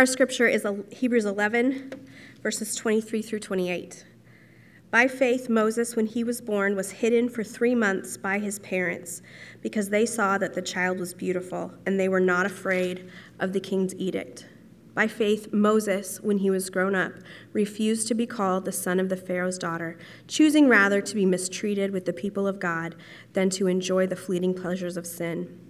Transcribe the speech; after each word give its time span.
Our 0.00 0.06
scripture 0.06 0.46
is 0.46 0.66
Hebrews 0.90 1.26
11, 1.26 1.92
verses 2.42 2.74
23 2.74 3.20
through 3.20 3.40
28. 3.40 4.06
By 4.90 5.06
faith, 5.06 5.50
Moses, 5.50 5.94
when 5.94 6.06
he 6.06 6.24
was 6.24 6.40
born, 6.40 6.74
was 6.74 6.90
hidden 6.90 7.28
for 7.28 7.44
three 7.44 7.74
months 7.74 8.16
by 8.16 8.38
his 8.38 8.60
parents 8.60 9.20
because 9.60 9.90
they 9.90 10.06
saw 10.06 10.38
that 10.38 10.54
the 10.54 10.62
child 10.62 10.98
was 10.98 11.12
beautiful 11.12 11.74
and 11.84 12.00
they 12.00 12.08
were 12.08 12.18
not 12.18 12.46
afraid 12.46 13.10
of 13.40 13.52
the 13.52 13.60
king's 13.60 13.94
edict. 13.96 14.48
By 14.94 15.06
faith, 15.06 15.52
Moses, 15.52 16.18
when 16.22 16.38
he 16.38 16.48
was 16.48 16.70
grown 16.70 16.94
up, 16.94 17.12
refused 17.52 18.08
to 18.08 18.14
be 18.14 18.24
called 18.24 18.64
the 18.64 18.72
son 18.72 19.00
of 19.00 19.10
the 19.10 19.18
Pharaoh's 19.18 19.58
daughter, 19.58 19.98
choosing 20.26 20.66
rather 20.66 21.02
to 21.02 21.14
be 21.14 21.26
mistreated 21.26 21.90
with 21.90 22.06
the 22.06 22.14
people 22.14 22.46
of 22.46 22.58
God 22.58 22.96
than 23.34 23.50
to 23.50 23.66
enjoy 23.66 24.06
the 24.06 24.16
fleeting 24.16 24.54
pleasures 24.54 24.96
of 24.96 25.06
sin. 25.06 25.69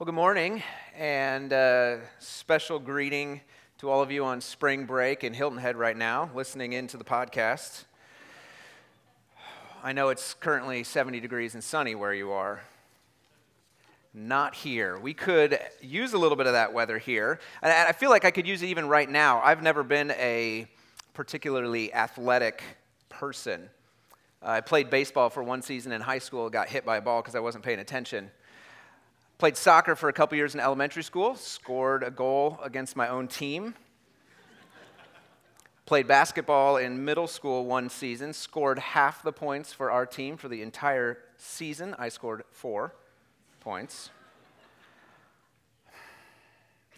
Well, 0.00 0.04
good 0.04 0.14
morning, 0.14 0.62
and 0.96 1.52
uh, 1.52 1.96
special 2.20 2.78
greeting 2.78 3.40
to 3.78 3.90
all 3.90 4.00
of 4.00 4.12
you 4.12 4.24
on 4.24 4.40
spring 4.40 4.84
break 4.84 5.24
in 5.24 5.34
Hilton 5.34 5.58
Head 5.58 5.74
right 5.74 5.96
now, 5.96 6.30
listening 6.36 6.72
into 6.72 6.96
the 6.96 7.02
podcast. 7.02 7.82
I 9.82 9.92
know 9.92 10.10
it's 10.10 10.34
currently 10.34 10.84
70 10.84 11.18
degrees 11.18 11.54
and 11.54 11.64
sunny 11.64 11.96
where 11.96 12.14
you 12.14 12.30
are 12.30 12.60
not 14.14 14.54
here. 14.54 15.00
We 15.00 15.14
could 15.14 15.58
use 15.80 16.12
a 16.12 16.18
little 16.18 16.36
bit 16.36 16.46
of 16.46 16.52
that 16.52 16.72
weather 16.72 16.98
here. 16.98 17.40
And 17.60 17.72
I 17.72 17.90
feel 17.90 18.10
like 18.10 18.24
I 18.24 18.30
could 18.30 18.46
use 18.46 18.62
it 18.62 18.66
even 18.66 18.86
right 18.86 19.10
now. 19.10 19.40
I've 19.40 19.64
never 19.64 19.82
been 19.82 20.12
a 20.12 20.68
particularly 21.12 21.92
athletic 21.92 22.62
person. 23.08 23.68
I 24.40 24.60
played 24.60 24.90
baseball 24.90 25.28
for 25.28 25.42
one 25.42 25.60
season 25.60 25.90
in 25.90 26.00
high 26.00 26.20
school, 26.20 26.48
got 26.50 26.68
hit 26.68 26.84
by 26.84 26.98
a 26.98 27.00
ball 27.00 27.20
because 27.20 27.34
I 27.34 27.40
wasn't 27.40 27.64
paying 27.64 27.80
attention. 27.80 28.30
Played 29.38 29.56
soccer 29.56 29.94
for 29.94 30.08
a 30.08 30.12
couple 30.12 30.36
years 30.36 30.54
in 30.54 30.60
elementary 30.60 31.04
school, 31.04 31.36
scored 31.36 32.02
a 32.02 32.10
goal 32.10 32.58
against 32.60 32.96
my 32.96 33.06
own 33.06 33.28
team. 33.28 33.74
Played 35.86 36.08
basketball 36.08 36.76
in 36.76 37.04
middle 37.04 37.28
school 37.28 37.64
one 37.64 37.88
season, 37.88 38.32
scored 38.32 38.80
half 38.80 39.22
the 39.22 39.30
points 39.30 39.72
for 39.72 39.92
our 39.92 40.04
team 40.04 40.36
for 40.36 40.48
the 40.48 40.60
entire 40.60 41.18
season. 41.36 41.94
I 42.00 42.08
scored 42.08 42.42
four 42.50 42.96
points. 43.60 44.10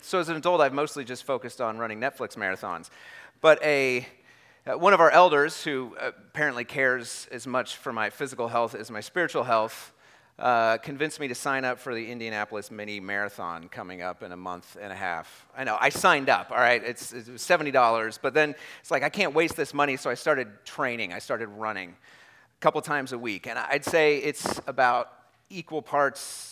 So, 0.00 0.18
as 0.18 0.30
an 0.30 0.36
adult, 0.36 0.62
I've 0.62 0.72
mostly 0.72 1.04
just 1.04 1.24
focused 1.24 1.60
on 1.60 1.76
running 1.76 2.00
Netflix 2.00 2.38
marathons. 2.38 2.88
But 3.42 3.62
a, 3.62 4.08
uh, 4.66 4.78
one 4.78 4.94
of 4.94 5.00
our 5.00 5.10
elders, 5.10 5.62
who 5.62 5.94
apparently 6.00 6.64
cares 6.64 7.28
as 7.30 7.46
much 7.46 7.76
for 7.76 7.92
my 7.92 8.08
physical 8.08 8.48
health 8.48 8.74
as 8.74 8.90
my 8.90 9.00
spiritual 9.00 9.44
health, 9.44 9.92
uh, 10.40 10.78
convinced 10.78 11.20
me 11.20 11.28
to 11.28 11.34
sign 11.34 11.64
up 11.64 11.78
for 11.78 11.94
the 11.94 12.10
Indianapolis 12.10 12.70
Mini 12.70 12.98
Marathon 12.98 13.68
coming 13.68 14.02
up 14.02 14.22
in 14.22 14.32
a 14.32 14.36
month 14.36 14.76
and 14.80 14.92
a 14.92 14.96
half. 14.96 15.46
I 15.56 15.64
know, 15.64 15.76
I 15.80 15.90
signed 15.90 16.28
up, 16.28 16.50
all 16.50 16.56
right? 16.56 16.82
It's, 16.82 17.12
it 17.12 17.28
was 17.28 17.42
$70, 17.42 18.18
but 18.20 18.34
then 18.34 18.54
it's 18.80 18.90
like, 18.90 19.02
I 19.02 19.10
can't 19.10 19.34
waste 19.34 19.56
this 19.56 19.72
money, 19.72 19.96
so 19.96 20.10
I 20.10 20.14
started 20.14 20.48
training. 20.64 21.12
I 21.12 21.18
started 21.18 21.48
running 21.48 21.90
a 21.90 22.60
couple 22.60 22.80
times 22.80 23.12
a 23.12 23.18
week. 23.18 23.46
And 23.46 23.58
I'd 23.58 23.84
say 23.84 24.18
it's 24.18 24.60
about 24.66 25.12
equal 25.50 25.82
parts 25.82 26.50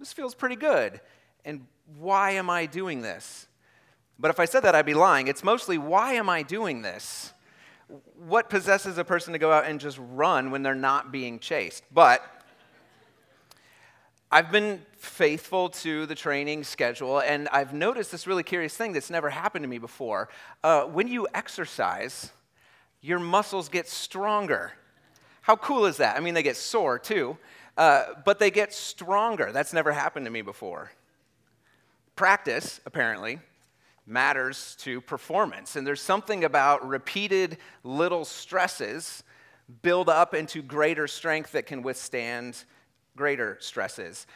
this 0.00 0.14
feels 0.14 0.34
pretty 0.34 0.56
good. 0.56 1.00
And 1.44 1.66
why 1.98 2.32
am 2.32 2.50
I 2.50 2.66
doing 2.66 3.02
this? 3.02 3.46
But 4.18 4.30
if 4.30 4.40
I 4.40 4.46
said 4.46 4.60
that, 4.60 4.74
I'd 4.74 4.86
be 4.86 4.94
lying. 4.94 5.28
It's 5.28 5.44
mostly, 5.44 5.78
why 5.78 6.14
am 6.14 6.28
I 6.28 6.42
doing 6.42 6.82
this? 6.82 7.32
What 8.16 8.48
possesses 8.48 8.98
a 8.98 9.04
person 9.04 9.34
to 9.34 9.38
go 9.38 9.52
out 9.52 9.66
and 9.66 9.78
just 9.78 9.98
run 10.00 10.50
when 10.50 10.62
they're 10.62 10.74
not 10.74 11.12
being 11.12 11.38
chased? 11.38 11.84
But 11.92 12.22
I've 14.32 14.52
been 14.52 14.80
faithful 14.96 15.70
to 15.70 16.06
the 16.06 16.14
training 16.14 16.62
schedule, 16.62 17.18
and 17.18 17.48
I've 17.48 17.74
noticed 17.74 18.12
this 18.12 18.28
really 18.28 18.44
curious 18.44 18.76
thing 18.76 18.92
that's 18.92 19.10
never 19.10 19.28
happened 19.28 19.64
to 19.64 19.68
me 19.68 19.78
before. 19.78 20.28
Uh, 20.62 20.84
when 20.84 21.08
you 21.08 21.26
exercise, 21.34 22.30
your 23.00 23.18
muscles 23.18 23.68
get 23.68 23.88
stronger. 23.88 24.70
How 25.42 25.56
cool 25.56 25.84
is 25.84 25.96
that? 25.96 26.16
I 26.16 26.20
mean, 26.20 26.34
they 26.34 26.44
get 26.44 26.56
sore 26.56 26.96
too, 26.96 27.38
uh, 27.76 28.04
but 28.24 28.38
they 28.38 28.52
get 28.52 28.72
stronger. 28.72 29.50
That's 29.50 29.72
never 29.72 29.90
happened 29.90 30.26
to 30.26 30.30
me 30.30 30.42
before. 30.42 30.92
Practice, 32.14 32.80
apparently, 32.86 33.40
matters 34.06 34.76
to 34.82 35.00
performance. 35.00 35.74
And 35.74 35.84
there's 35.84 36.00
something 36.00 36.44
about 36.44 36.86
repeated 36.86 37.58
little 37.82 38.24
stresses 38.24 39.24
build 39.82 40.08
up 40.08 40.34
into 40.34 40.62
greater 40.62 41.08
strength 41.08 41.50
that 41.52 41.66
can 41.66 41.82
withstand 41.82 42.64
greater 43.20 43.58
stresses. 43.60 44.26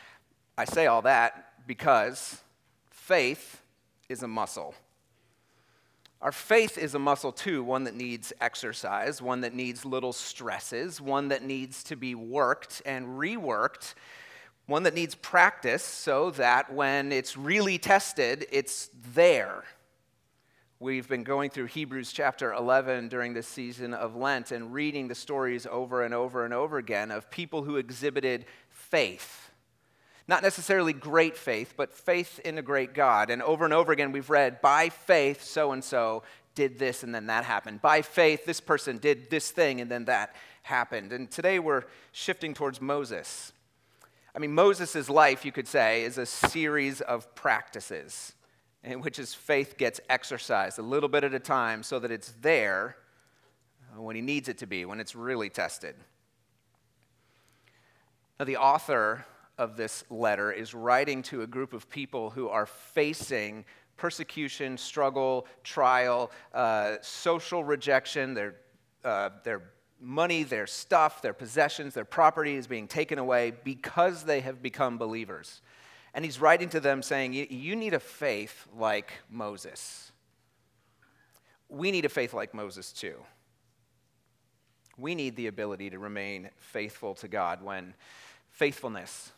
I 0.58 0.66
say 0.66 0.88
all 0.88 1.00
that 1.02 1.66
because 1.66 2.42
faith 2.90 3.62
is 4.10 4.22
a 4.22 4.28
muscle. 4.28 4.74
Our 6.20 6.32
faith 6.32 6.76
is 6.76 6.94
a 6.94 6.98
muscle 6.98 7.32
too, 7.32 7.64
one 7.64 7.84
that 7.84 7.94
needs 7.94 8.30
exercise, 8.42 9.22
one 9.22 9.40
that 9.40 9.54
needs 9.54 9.86
little 9.86 10.12
stresses, 10.12 11.00
one 11.00 11.28
that 11.28 11.42
needs 11.42 11.82
to 11.84 11.96
be 11.96 12.14
worked 12.14 12.82
and 12.84 13.06
reworked, 13.18 13.94
one 14.66 14.82
that 14.82 14.92
needs 14.92 15.14
practice 15.14 15.82
so 15.82 16.30
that 16.32 16.70
when 16.70 17.10
it's 17.10 17.38
really 17.38 17.78
tested, 17.78 18.46
it's 18.52 18.90
there. 19.14 19.64
We've 20.84 21.08
been 21.08 21.24
going 21.24 21.48
through 21.48 21.66
Hebrews 21.66 22.12
chapter 22.12 22.52
11 22.52 23.08
during 23.08 23.32
this 23.32 23.46
season 23.46 23.94
of 23.94 24.16
Lent 24.16 24.50
and 24.50 24.74
reading 24.74 25.08
the 25.08 25.14
stories 25.14 25.66
over 25.66 26.02
and 26.02 26.12
over 26.12 26.44
and 26.44 26.52
over 26.52 26.76
again 26.76 27.10
of 27.10 27.30
people 27.30 27.62
who 27.62 27.76
exhibited 27.76 28.44
faith 28.94 29.44
not 30.26 30.42
necessarily 30.42 30.92
great 30.92 31.36
faith, 31.36 31.74
but 31.76 31.92
faith 31.92 32.38
in 32.44 32.56
a 32.56 32.62
great 32.62 32.94
God. 32.94 33.28
And 33.28 33.42
over 33.42 33.64
and 33.64 33.74
over 33.74 33.92
again, 33.92 34.12
we've 34.12 34.30
read, 34.30 34.60
by 34.62 34.88
faith, 34.88 35.42
so 35.42 35.72
and 35.72 35.84
so 35.84 36.22
did 36.54 36.78
this 36.78 37.02
and 37.02 37.14
then 37.14 37.26
that 37.26 37.44
happened. 37.44 37.82
By 37.82 38.00
faith, 38.00 38.46
this 38.46 38.60
person 38.60 38.98
did 38.98 39.28
this 39.28 39.50
thing 39.50 39.80
and 39.80 39.90
then 39.90 40.06
that 40.06 40.34
happened. 40.62 41.12
And 41.12 41.30
today 41.30 41.58
we're 41.58 41.84
shifting 42.12 42.54
towards 42.54 42.80
Moses. 42.80 43.52
I 44.34 44.38
mean, 44.38 44.54
Moses' 44.54 45.10
life, 45.10 45.44
you 45.44 45.52
could 45.52 45.68
say, 45.68 46.04
is 46.04 46.16
a 46.16 46.26
series 46.26 47.00
of 47.02 47.34
practices 47.34 48.32
in 48.82 49.00
which 49.00 49.16
his 49.16 49.34
faith 49.34 49.76
gets 49.76 50.00
exercised 50.08 50.78
a 50.78 50.82
little 50.82 51.08
bit 51.08 51.24
at 51.24 51.34
a 51.34 51.40
time 51.40 51.82
so 51.82 51.98
that 51.98 52.10
it's 52.10 52.32
there 52.40 52.96
when 53.96 54.16
he 54.16 54.22
needs 54.22 54.48
it 54.48 54.58
to 54.58 54.66
be, 54.66 54.84
when 54.84 55.00
it's 55.00 55.14
really 55.14 55.50
tested. 55.50 55.96
Now, 58.38 58.44
the 58.44 58.56
author 58.56 59.24
of 59.58 59.76
this 59.76 60.04
letter 60.10 60.50
is 60.50 60.74
writing 60.74 61.22
to 61.22 61.42
a 61.42 61.46
group 61.46 61.72
of 61.72 61.88
people 61.88 62.30
who 62.30 62.48
are 62.48 62.66
facing 62.66 63.64
persecution, 63.96 64.76
struggle, 64.76 65.46
trial, 65.62 66.32
uh, 66.52 66.96
social 67.00 67.62
rejection, 67.62 68.34
their, 68.34 68.56
uh, 69.04 69.30
their 69.44 69.62
money, 70.00 70.42
their 70.42 70.66
stuff, 70.66 71.22
their 71.22 71.32
possessions, 71.32 71.94
their 71.94 72.04
property 72.04 72.56
is 72.56 72.66
being 72.66 72.88
taken 72.88 73.18
away 73.18 73.52
because 73.62 74.24
they 74.24 74.40
have 74.40 74.60
become 74.60 74.98
believers. 74.98 75.62
And 76.12 76.24
he's 76.24 76.40
writing 76.40 76.68
to 76.70 76.80
them 76.80 77.02
saying, 77.02 77.32
You 77.34 77.76
need 77.76 77.94
a 77.94 78.00
faith 78.00 78.66
like 78.76 79.12
Moses. 79.30 80.12
We 81.68 81.90
need 81.90 82.04
a 82.04 82.08
faith 82.08 82.34
like 82.34 82.54
Moses 82.54 82.92
too. 82.92 83.16
We 84.96 85.14
need 85.14 85.36
the 85.36 85.46
ability 85.46 85.90
to 85.90 85.98
remain 85.98 86.50
faithful 86.56 87.14
to 87.16 87.28
God 87.28 87.62
when 87.62 87.94
faithfulness 88.50 89.32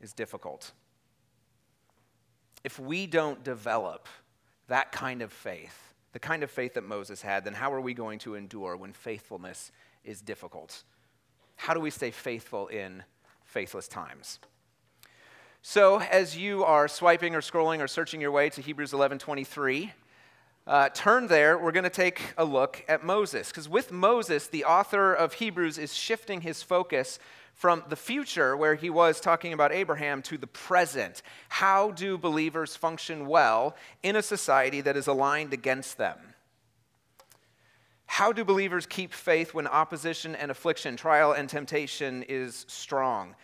is 0.00 0.12
difficult. 0.12 0.72
If 2.64 2.78
we 2.78 3.06
don't 3.06 3.44
develop 3.44 4.08
that 4.68 4.92
kind 4.92 5.22
of 5.22 5.32
faith, 5.32 5.94
the 6.12 6.18
kind 6.18 6.42
of 6.42 6.50
faith 6.50 6.74
that 6.74 6.84
Moses 6.84 7.22
had, 7.22 7.44
then 7.44 7.54
how 7.54 7.72
are 7.72 7.80
we 7.80 7.94
going 7.94 8.18
to 8.20 8.34
endure 8.34 8.76
when 8.76 8.92
faithfulness 8.92 9.72
is 10.04 10.20
difficult? 10.20 10.82
How 11.56 11.74
do 11.74 11.80
we 11.80 11.90
stay 11.90 12.10
faithful 12.10 12.68
in 12.68 13.02
faithless 13.44 13.88
times? 13.88 14.38
So, 15.60 16.00
as 16.00 16.36
you 16.36 16.64
are 16.64 16.88
swiping 16.88 17.34
or 17.34 17.40
scrolling 17.40 17.80
or 17.80 17.88
searching 17.88 18.20
your 18.20 18.30
way 18.30 18.48
to 18.50 18.62
Hebrews 18.62 18.92
11 18.92 19.18
23, 19.18 19.92
uh, 20.68 20.90
turn 20.90 21.26
there, 21.28 21.56
we're 21.56 21.72
going 21.72 21.84
to 21.84 21.90
take 21.90 22.20
a 22.36 22.44
look 22.44 22.84
at 22.88 23.02
Moses. 23.02 23.48
Because 23.48 23.70
with 23.70 23.90
Moses, 23.90 24.48
the 24.48 24.66
author 24.66 25.14
of 25.14 25.32
Hebrews 25.32 25.78
is 25.78 25.94
shifting 25.94 26.42
his 26.42 26.62
focus 26.62 27.18
from 27.54 27.82
the 27.88 27.96
future, 27.96 28.54
where 28.54 28.74
he 28.74 28.90
was 28.90 29.18
talking 29.18 29.54
about 29.54 29.72
Abraham, 29.72 30.20
to 30.22 30.36
the 30.36 30.46
present. 30.46 31.22
How 31.48 31.90
do 31.90 32.18
believers 32.18 32.76
function 32.76 33.26
well 33.26 33.74
in 34.02 34.14
a 34.14 34.22
society 34.22 34.82
that 34.82 34.96
is 34.96 35.06
aligned 35.06 35.54
against 35.54 35.96
them? 35.96 36.18
How 38.04 38.32
do 38.32 38.44
believers 38.44 38.84
keep 38.84 39.12
faith 39.12 39.54
when 39.54 39.66
opposition 39.66 40.36
and 40.36 40.50
affliction, 40.50 40.96
trial 40.96 41.32
and 41.32 41.48
temptation 41.48 42.24
is 42.28 42.66
strong? 42.68 43.34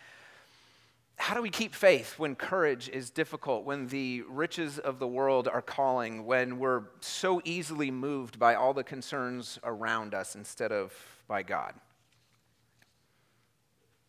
How 1.17 1.33
do 1.33 1.41
we 1.41 1.49
keep 1.49 1.73
faith 1.73 2.19
when 2.19 2.35
courage 2.35 2.89
is 2.89 3.09
difficult, 3.09 3.65
when 3.65 3.87
the 3.87 4.23
riches 4.29 4.79
of 4.79 4.99
the 4.99 5.07
world 5.07 5.47
are 5.47 5.61
calling, 5.61 6.25
when 6.25 6.59
we're 6.59 6.83
so 6.99 7.41
easily 7.45 7.89
moved 7.89 8.37
by 8.37 8.55
all 8.55 8.73
the 8.73 8.83
concerns 8.83 9.57
around 9.63 10.13
us 10.13 10.35
instead 10.35 10.71
of 10.71 10.93
by 11.27 11.41
God? 11.41 11.73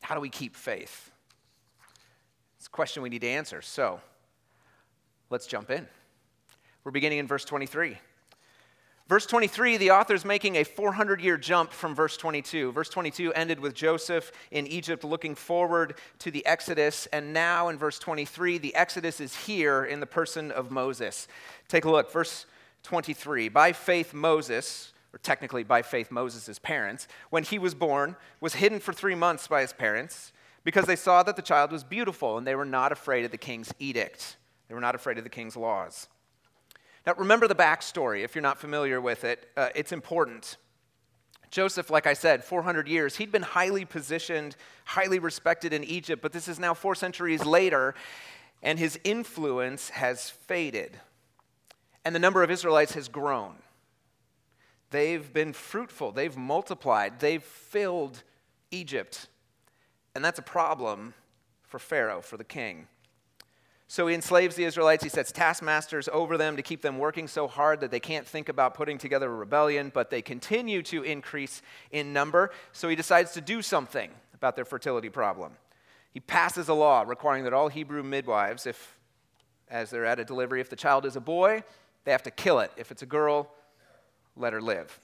How 0.02 0.14
do 0.14 0.20
we 0.20 0.28
keep 0.28 0.54
faith? 0.54 1.10
It's 2.58 2.66
a 2.66 2.70
question 2.70 3.02
we 3.02 3.08
need 3.08 3.22
to 3.22 3.28
answer. 3.28 3.62
So 3.62 4.00
let's 5.30 5.46
jump 5.46 5.70
in. 5.70 5.86
We're 6.84 6.92
beginning 6.92 7.18
in 7.18 7.26
verse 7.26 7.44
23. 7.44 7.98
Verse 9.08 9.24
23, 9.24 9.76
the 9.76 9.92
author 9.92 10.14
is 10.14 10.24
making 10.24 10.56
a 10.56 10.64
400 10.64 11.20
year 11.20 11.36
jump 11.36 11.72
from 11.72 11.94
verse 11.94 12.16
22. 12.16 12.72
Verse 12.72 12.88
22 12.88 13.32
ended 13.34 13.60
with 13.60 13.72
Joseph 13.72 14.32
in 14.50 14.66
Egypt 14.66 15.04
looking 15.04 15.36
forward 15.36 15.94
to 16.18 16.32
the 16.32 16.44
Exodus. 16.44 17.06
And 17.12 17.32
now 17.32 17.68
in 17.68 17.78
verse 17.78 18.00
23, 18.00 18.58
the 18.58 18.74
Exodus 18.74 19.20
is 19.20 19.36
here 19.46 19.84
in 19.84 20.00
the 20.00 20.06
person 20.06 20.50
of 20.50 20.72
Moses. 20.72 21.28
Take 21.68 21.84
a 21.84 21.90
look. 21.90 22.10
Verse 22.10 22.46
23 22.82 23.48
By 23.48 23.72
faith, 23.72 24.12
Moses, 24.12 24.92
or 25.14 25.18
technically 25.18 25.62
by 25.62 25.82
faith, 25.82 26.10
Moses' 26.10 26.58
parents, 26.58 27.06
when 27.30 27.44
he 27.44 27.60
was 27.60 27.74
born, 27.76 28.16
was 28.40 28.54
hidden 28.54 28.80
for 28.80 28.92
three 28.92 29.14
months 29.14 29.46
by 29.46 29.60
his 29.60 29.72
parents 29.72 30.32
because 30.64 30.86
they 30.86 30.96
saw 30.96 31.22
that 31.22 31.36
the 31.36 31.42
child 31.42 31.70
was 31.70 31.84
beautiful 31.84 32.38
and 32.38 32.44
they 32.44 32.56
were 32.56 32.64
not 32.64 32.90
afraid 32.90 33.24
of 33.24 33.30
the 33.30 33.38
king's 33.38 33.72
edict. 33.78 34.36
They 34.66 34.74
were 34.74 34.80
not 34.80 34.96
afraid 34.96 35.16
of 35.16 35.22
the 35.22 35.30
king's 35.30 35.56
laws. 35.56 36.08
Now, 37.06 37.14
remember 37.16 37.46
the 37.46 37.54
backstory 37.54 38.24
if 38.24 38.34
you're 38.34 38.42
not 38.42 38.58
familiar 38.58 39.00
with 39.00 39.24
it. 39.24 39.48
Uh, 39.56 39.68
it's 39.76 39.92
important. 39.92 40.56
Joseph, 41.50 41.88
like 41.88 42.06
I 42.06 42.14
said, 42.14 42.42
400 42.42 42.88
years, 42.88 43.16
he'd 43.16 43.30
been 43.30 43.42
highly 43.42 43.84
positioned, 43.84 44.56
highly 44.84 45.20
respected 45.20 45.72
in 45.72 45.84
Egypt, 45.84 46.20
but 46.20 46.32
this 46.32 46.48
is 46.48 46.58
now 46.58 46.74
four 46.74 46.96
centuries 46.96 47.44
later, 47.44 47.94
and 48.62 48.78
his 48.78 48.98
influence 49.04 49.90
has 49.90 50.28
faded. 50.28 50.98
And 52.04 52.14
the 52.14 52.18
number 52.18 52.42
of 52.42 52.50
Israelites 52.50 52.94
has 52.94 53.08
grown. 53.08 53.54
They've 54.90 55.32
been 55.32 55.52
fruitful, 55.52 56.12
they've 56.12 56.36
multiplied, 56.36 57.20
they've 57.20 57.42
filled 57.42 58.22
Egypt. 58.70 59.28
And 60.14 60.24
that's 60.24 60.38
a 60.38 60.42
problem 60.42 61.14
for 61.62 61.78
Pharaoh, 61.78 62.20
for 62.20 62.36
the 62.36 62.44
king. 62.44 62.88
So 63.88 64.08
he 64.08 64.14
enslaves 64.14 64.56
the 64.56 64.64
Israelites. 64.64 65.04
He 65.04 65.08
sets 65.08 65.30
taskmasters 65.30 66.08
over 66.12 66.36
them 66.36 66.56
to 66.56 66.62
keep 66.62 66.82
them 66.82 66.98
working 66.98 67.28
so 67.28 67.46
hard 67.46 67.80
that 67.80 67.90
they 67.90 68.00
can't 68.00 68.26
think 68.26 68.48
about 68.48 68.74
putting 68.74 68.98
together 68.98 69.26
a 69.26 69.34
rebellion, 69.34 69.92
but 69.94 70.10
they 70.10 70.22
continue 70.22 70.82
to 70.84 71.02
increase 71.02 71.62
in 71.92 72.12
number. 72.12 72.50
So 72.72 72.88
he 72.88 72.96
decides 72.96 73.32
to 73.32 73.40
do 73.40 73.62
something 73.62 74.10
about 74.34 74.56
their 74.56 74.64
fertility 74.64 75.08
problem. 75.08 75.52
He 76.12 76.20
passes 76.20 76.68
a 76.68 76.74
law 76.74 77.04
requiring 77.06 77.44
that 77.44 77.52
all 77.52 77.68
Hebrew 77.68 78.02
midwives, 78.02 78.66
if 78.66 78.96
as 79.68 79.90
they're 79.90 80.04
at 80.04 80.18
a 80.18 80.24
delivery, 80.24 80.60
if 80.60 80.70
the 80.70 80.76
child 80.76 81.06
is 81.06 81.16
a 81.16 81.20
boy, 81.20 81.62
they 82.04 82.12
have 82.12 82.22
to 82.24 82.30
kill 82.30 82.60
it. 82.60 82.72
If 82.76 82.90
it's 82.90 83.02
a 83.02 83.06
girl, 83.06 83.50
let 84.36 84.52
her 84.52 84.60
live. 84.60 84.98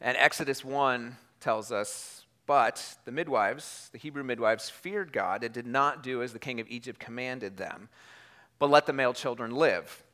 And 0.00 0.16
Exodus 0.16 0.64
1 0.64 1.16
tells 1.40 1.72
us 1.72 2.25
but 2.46 2.96
the 3.04 3.12
midwives, 3.12 3.88
the 3.92 3.98
Hebrew 3.98 4.22
midwives, 4.22 4.70
feared 4.70 5.12
God 5.12 5.42
and 5.42 5.52
did 5.52 5.66
not 5.66 6.02
do 6.02 6.22
as 6.22 6.32
the 6.32 6.38
king 6.38 6.60
of 6.60 6.68
Egypt 6.68 7.00
commanded 7.00 7.56
them, 7.56 7.88
but 8.58 8.70
let 8.70 8.86
the 8.86 8.92
male 8.92 9.12
children 9.12 9.50
live. 9.50 10.04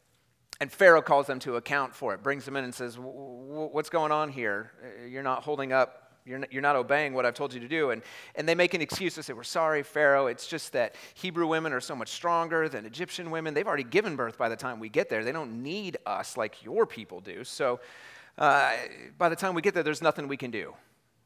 And 0.61 0.70
Pharaoh 0.70 1.02
calls 1.02 1.26
them 1.26 1.38
to 1.40 1.56
account 1.56 1.94
for 1.94 2.14
it, 2.14 2.23
brings 2.23 2.44
them 2.44 2.56
in 2.56 2.64
and 2.64 2.75
says, 2.75 2.96
What's 2.99 3.90
going 3.90 4.12
on 4.12 4.31
here? 4.31 4.73
You're 5.08 5.23
not 5.23 5.43
holding 5.43 5.73
up, 5.73 6.12
you're 6.25 6.62
not, 6.62 6.76
obeying 6.76 7.14
what 7.14 7.26
I've 7.26 7.34
told 7.34 7.52
you 7.52 7.61
to 7.61 7.69
do. 7.69 7.90
And, 7.90 8.00
and 8.37 8.49
they 8.49 8.55
make 8.55 8.73
an 8.73 8.81
excuse. 8.81 9.17
They 9.17 9.23
say, 9.23 9.32
We're 9.32 9.43
sorry, 9.43 9.82
Pharaoh. 9.82 10.29
It's 10.29 10.46
just 10.46 10.73
that 10.73 10.94
Hebrew 11.14 11.49
women 11.49 11.73
are 11.73 11.81
so 11.81 11.96
much 11.96 12.11
stronger 12.11 12.69
than 12.69 12.87
Egyptian 12.87 13.31
women. 13.31 13.55
They've 13.55 13.67
already 13.67 13.82
given 13.82 14.14
birth 14.14 14.38
by 14.38 14.49
the 14.49 14.56
time 14.56 14.79
we 14.79 14.88
get 14.88 15.08
there. 15.08 15.25
They 15.25 15.32
don't 15.32 15.62
need 15.62 15.96
us 16.06 16.37
like 16.37 16.62
your 16.64 16.87
people 16.87 17.20
do. 17.20 17.43
So 17.43 17.81
uh, 18.38 18.73
by 19.19 19.29
the 19.29 19.37
time 19.37 19.55
we 19.55 19.62
get 19.62 19.75
there, 19.75 19.82
there's 19.82 20.02
nothing 20.02 20.29
we 20.29 20.37
can 20.37 20.52
do. 20.52 20.75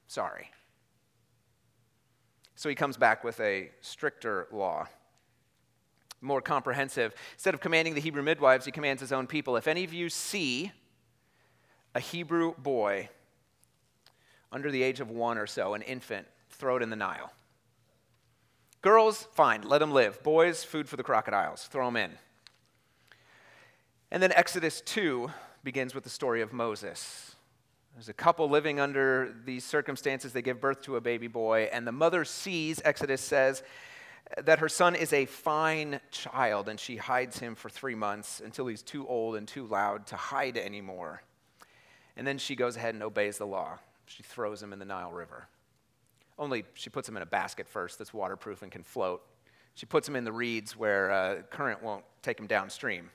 Sorry. 0.06 0.50
So 2.56 2.69
he 2.69 2.75
comes 2.75 2.97
back 2.97 3.23
with 3.23 3.38
a 3.41 3.70
stricter 3.82 4.49
law, 4.50 4.88
more 6.20 6.41
comprehensive. 6.41 7.14
Instead 7.35 7.55
of 7.55 7.61
commanding 7.61 7.94
the 7.94 8.00
Hebrew 8.00 8.23
midwives, 8.23 8.64
he 8.64 8.73
commands 8.73 9.00
his 9.00 9.12
own 9.12 9.26
people 9.26 9.56
if 9.56 9.69
any 9.69 9.85
of 9.85 9.93
you 9.93 10.08
see 10.08 10.73
a 11.94 12.00
Hebrew 12.00 12.55
boy 12.56 13.11
under 14.50 14.70
the 14.70 14.82
age 14.82 15.00
of 15.00 15.11
one 15.11 15.37
or 15.37 15.47
so, 15.47 15.75
an 15.75 15.82
infant, 15.82 16.26
throw 16.50 16.76
it 16.76 16.82
in 16.82 16.88
the 16.91 16.97
Nile. 16.97 17.31
Girls, 18.81 19.29
fine, 19.35 19.62
let 19.62 19.79
them 19.79 19.93
live. 19.93 20.23
Boys, 20.23 20.64
food 20.64 20.88
for 20.88 20.97
the 20.97 21.03
crocodiles, 21.03 21.64
throw 21.64 21.87
them 21.87 21.97
in. 21.97 22.12
And 24.11 24.23
then 24.23 24.32
Exodus 24.32 24.81
2 24.81 25.31
begins 25.62 25.94
with 25.94 26.05
the 26.05 26.11
story 26.11 26.41
of 26.41 26.53
Moses. 26.53 27.35
There's 27.96 28.10
a 28.10 28.12
couple 28.12 28.50
living 28.50 28.78
under 28.78 29.34
these 29.46 29.64
circumstances. 29.64 30.34
They 30.34 30.43
give 30.43 30.60
birth 30.60 30.82
to 30.82 30.96
a 30.96 31.00
baby 31.00 31.28
boy, 31.28 31.70
and 31.72 31.87
the 31.87 31.93
mother 31.93 32.26
sees, 32.26 32.78
Exodus 32.84 33.22
says, 33.22 33.62
that 34.44 34.58
her 34.58 34.69
son 34.69 34.94
is 34.94 35.14
a 35.14 35.25
fine 35.25 36.00
child, 36.10 36.69
and 36.69 36.78
she 36.78 36.98
hides 36.98 37.38
him 37.38 37.54
for 37.54 37.70
three 37.70 37.94
months 37.94 38.43
until 38.44 38.66
he's 38.66 38.82
too 38.82 39.08
old 39.08 39.37
and 39.37 39.48
too 39.48 39.64
loud 39.64 40.06
to 40.08 40.16
hide 40.16 40.58
anymore. 40.58 41.22
And 42.19 42.26
then 42.26 42.37
she 42.37 42.54
goes 42.54 42.76
ahead 42.76 42.93
and 42.93 43.02
obeys 43.02 43.38
the 43.38 43.46
law. 43.46 43.78
She 44.04 44.22
throws 44.22 44.62
him 44.62 44.75
in 44.75 44.78
the 44.78 44.84
Nile 44.84 45.12
River. 45.12 45.48
Only 46.38 46.64
she 46.75 46.90
puts 46.90 47.08
him 47.08 47.16
in 47.16 47.22
a 47.22 47.26
basket 47.26 47.66
first 47.66 47.96
that's 47.96 48.12
waterproof 48.12 48.60
and 48.60 48.70
can 48.70 48.82
float. 48.82 49.22
She 49.75 49.87
puts 49.87 50.06
him 50.06 50.16
in 50.16 50.25
the 50.25 50.32
reeds 50.32 50.76
where 50.76 51.10
uh, 51.10 51.43
current 51.48 51.82
won't 51.82 52.04
take 52.20 52.38
him 52.38 52.46
downstream. 52.46 53.08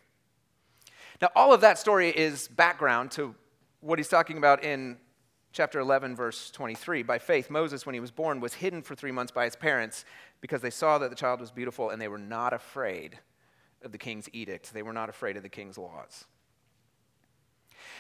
Now, 1.22 1.30
all 1.36 1.54
of 1.54 1.62
that 1.62 1.78
story 1.78 2.10
is 2.10 2.48
background 2.48 3.12
to 3.12 3.36
what 3.82 4.00
he's 4.00 4.08
talking 4.08 4.38
about 4.38 4.64
in 4.64 4.98
chapter 5.52 5.80
11, 5.80 6.16
verse 6.16 6.52
23. 6.52 7.04
By 7.04 7.20
faith, 7.20 7.50
Moses, 7.50 7.86
when 7.86 7.94
he 7.94 8.00
was 8.00 8.12
born, 8.12 8.40
was 8.40 8.54
hidden 8.54 8.82
for 8.82 8.96
three 8.96 9.12
months 9.12 9.32
by 9.32 9.46
his 9.46 9.56
parents 9.56 10.06
because 10.40 10.62
they 10.62 10.70
saw 10.70 10.98
that 11.00 11.10
the 11.10 11.16
child 11.16 11.42
was 11.42 11.52
beautiful 11.52 11.90
and 11.90 12.02
they 12.02 12.08
were 12.08 12.18
not 12.18 12.54
afraid 12.54 13.20
of 13.84 13.92
the 13.92 13.98
king's 13.98 14.30
edict. 14.34 14.74
They 14.74 14.84
were 14.84 14.94
not 14.94 15.10
afraid 15.10 15.36
of 15.36 15.44
the 15.44 15.50
king's 15.50 15.78
laws. 15.78 16.26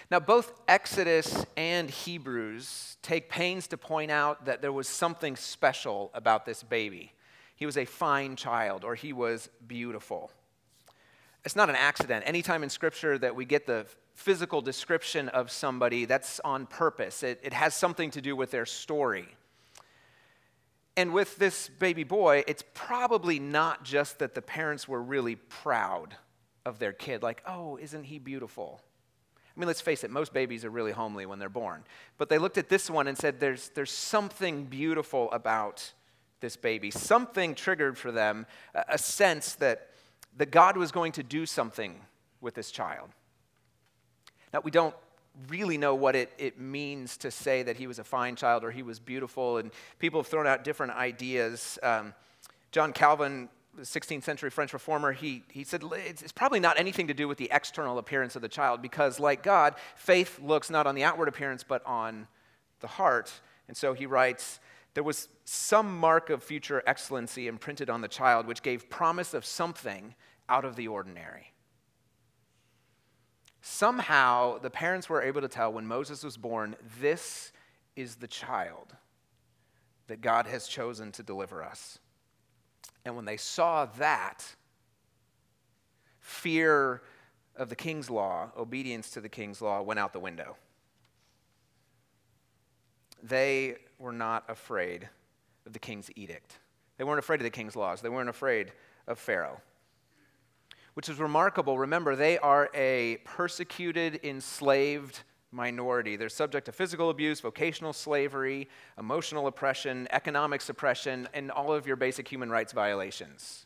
Now, 0.10 0.20
both 0.20 0.54
Exodus 0.68 1.46
and 1.58 1.90
Hebrews 1.90 2.98
take 3.02 3.30
pains 3.30 3.68
to 3.68 3.78
point 3.78 4.12
out 4.12 4.46
that 4.46 4.62
there 4.62 4.72
was 4.72 4.88
something 4.88 5.36
special 5.36 6.12
about 6.14 6.46
this 6.46 6.64
baby. 6.64 7.14
He 7.56 7.66
was 7.66 7.78
a 7.78 7.86
fine 7.86 8.36
child, 8.36 8.84
or 8.84 8.96
he 8.96 9.14
was 9.14 9.50
beautiful. 9.66 10.32
It's 11.44 11.56
not 11.56 11.70
an 11.70 11.76
accident. 11.76 12.24
Anytime 12.28 12.62
in 12.62 12.70
Scripture 12.70 13.18
that 13.18 13.36
we 13.36 13.46
get 13.46 13.66
the 13.66 13.88
physical 14.14 14.62
description 14.62 15.30
of 15.30 15.52
somebody, 15.52 16.06
that's 16.06 16.40
on 16.42 16.66
purpose. 16.66 17.24
It, 17.24 17.40
it 17.44 17.54
has 17.54 17.76
something 17.76 18.12
to 18.12 18.22
do 18.22 18.36
with 18.36 18.52
their 18.52 18.66
story. 18.66 19.28
And 20.98 21.14
with 21.14 21.38
this 21.38 21.70
baby 21.80 22.04
boy, 22.04 22.44
it's 22.48 22.64
probably 22.74 23.40
not 23.40 23.84
just 23.84 24.20
that 24.20 24.36
the 24.36 24.42
parents 24.42 24.88
were 24.88 25.02
really 25.02 25.36
proud 25.36 26.16
of 26.66 26.80
their 26.80 26.94
kid, 26.94 27.24
like, 27.24 27.42
oh, 27.48 27.78
isn't 27.78 28.04
he 28.04 28.20
beautiful? 28.20 28.82
I 29.56 29.60
mean, 29.60 29.68
let's 29.68 29.82
face 29.82 30.04
it, 30.04 30.12
most 30.12 30.34
babies 30.34 30.64
are 30.64 30.70
really 30.70 30.92
homely 30.92 31.26
when 31.26 31.40
they're 31.40 31.50
born. 31.50 31.84
But 32.18 32.30
they 32.30 32.38
looked 32.38 32.58
at 32.58 32.70
this 32.70 32.90
one 32.90 33.08
and 33.08 33.18
said, 33.18 33.40
there's, 33.40 33.70
there's 33.70 33.92
something 33.92 34.66
beautiful 34.66 35.32
about 35.32 35.92
this 36.40 36.56
baby. 36.56 36.92
Something 36.92 37.56
triggered 37.56 37.98
for 37.98 38.12
them 38.12 38.46
a, 38.74 38.84
a 38.90 38.98
sense 38.98 39.56
that, 39.56 39.90
that 40.38 40.52
God 40.52 40.78
was 40.78 40.92
going 40.92 41.14
to 41.14 41.24
do 41.24 41.46
something 41.46 42.00
with 42.42 42.54
this 42.54 42.72
child. 42.72 43.10
Now, 44.54 44.62
we 44.62 44.72
don't 44.72 44.96
really 45.48 45.78
know 45.78 45.96
what 45.96 46.16
it, 46.16 46.32
it 46.38 46.60
means 46.60 47.18
to 47.18 47.32
say 47.32 47.64
that 47.64 47.78
he 47.78 47.88
was 47.88 48.00
a 48.00 48.04
fine 48.04 48.36
child 48.36 48.64
or 48.64 48.72
he 48.72 48.84
was 48.84 49.00
beautiful, 49.00 49.58
and 49.58 49.72
people 50.00 50.20
have 50.20 50.28
thrown 50.28 50.48
out 50.48 50.64
different 50.64 50.94
ideas. 50.94 51.80
Um, 51.82 52.14
John 52.72 52.94
Calvin, 52.94 53.50
the 53.76 53.84
16th 53.84 54.24
century 54.24 54.50
French 54.50 54.74
reformer, 54.74 55.14
he, 55.14 55.44
he 55.50 55.64
said 55.64 55.84
it's, 55.94 56.22
it's 56.22 56.32
probably 56.32 56.60
not 56.60 56.80
anything 56.80 57.08
to 57.08 57.14
do 57.14 57.28
with 57.28 57.38
the 57.38 57.50
external 57.52 57.98
appearance 57.98 58.36
of 58.36 58.42
the 58.42 58.50
child 58.50 58.82
because, 58.82 59.20
like 59.20 59.44
God, 59.44 59.76
faith 59.96 60.40
looks 60.42 60.70
not 60.70 60.88
on 60.88 60.96
the 60.96 61.04
outward 61.04 61.28
appearance 61.28 61.64
but 61.64 61.86
on 61.86 62.28
the 62.82 62.88
heart. 62.88 63.32
And 63.68 63.78
so 63.78 63.94
he 63.94 64.06
writes, 64.06 64.60
there 64.94 65.04
was 65.04 65.30
some 65.46 65.98
mark 65.98 66.30
of 66.30 66.44
future 66.44 66.84
excellency 66.86 67.48
imprinted 67.48 67.90
on 67.90 68.02
the 68.02 68.10
child, 68.10 68.46
which 68.46 68.62
gave 68.62 68.90
promise 68.90 69.34
of 69.34 69.46
something 69.46 70.16
out 70.50 70.66
of 70.66 70.76
the 70.76 70.90
ordinary. 70.90 71.51
Somehow, 73.62 74.58
the 74.58 74.72
parents 74.72 75.08
were 75.08 75.22
able 75.22 75.42
to 75.42 75.48
tell 75.48 75.72
when 75.72 75.86
Moses 75.86 76.24
was 76.24 76.36
born, 76.36 76.76
this 77.00 77.52
is 77.96 78.16
the 78.16 78.28
child 78.28 78.96
that 80.08 80.22
God 80.22 80.48
has 80.48 80.68
chosen 80.68 81.12
to 81.14 81.24
deliver 81.24 81.64
us. 81.64 82.00
And 83.06 83.16
when 83.16 83.26
they 83.26 83.38
saw 83.38 83.86
that, 83.98 84.56
fear 86.20 87.02
of 87.56 87.70
the 87.70 87.76
king's 87.76 88.10
law, 88.10 88.52
obedience 88.58 89.12
to 89.12 89.22
the 89.22 89.30
king's 89.30 89.62
law, 89.62 89.82
went 89.82 90.00
out 90.00 90.14
the 90.14 90.20
window. 90.20 90.58
They 93.22 93.76
were 94.00 94.12
not 94.12 94.44
afraid 94.50 95.08
of 95.68 95.74
the 95.74 95.80
king's 95.80 96.10
edict. 96.16 96.58
They 96.98 97.04
weren't 97.04 97.20
afraid 97.20 97.40
of 97.40 97.44
the 97.44 97.52
king's 97.52 97.76
laws. 97.76 98.02
They 98.02 98.10
weren't 98.10 98.30
afraid 98.30 98.72
of 99.08 99.20
Pharaoh 99.20 99.62
which 100.94 101.10
is 101.10 101.20
remarkable. 101.20 101.78
Remember, 101.78 102.16
they 102.16 102.38
are 102.38 102.70
a 102.74 103.18
persecuted, 103.24 104.20
enslaved 104.24 105.22
minority. 105.52 106.16
They're 106.16 106.30
subject 106.30 106.66
to 106.66 106.72
physical 106.72 107.10
abuse, 107.10 107.40
vocational 107.40 107.94
slavery, 107.94 108.70
emotional 108.98 109.48
oppression, 109.48 110.08
economic 110.12 110.62
suppression, 110.62 111.28
and 111.34 111.52
all 111.52 111.74
of 111.74 111.86
your 111.86 111.96
basic 111.96 112.28
human 112.28 112.50
rights 112.50 112.74
violations. 112.74 113.66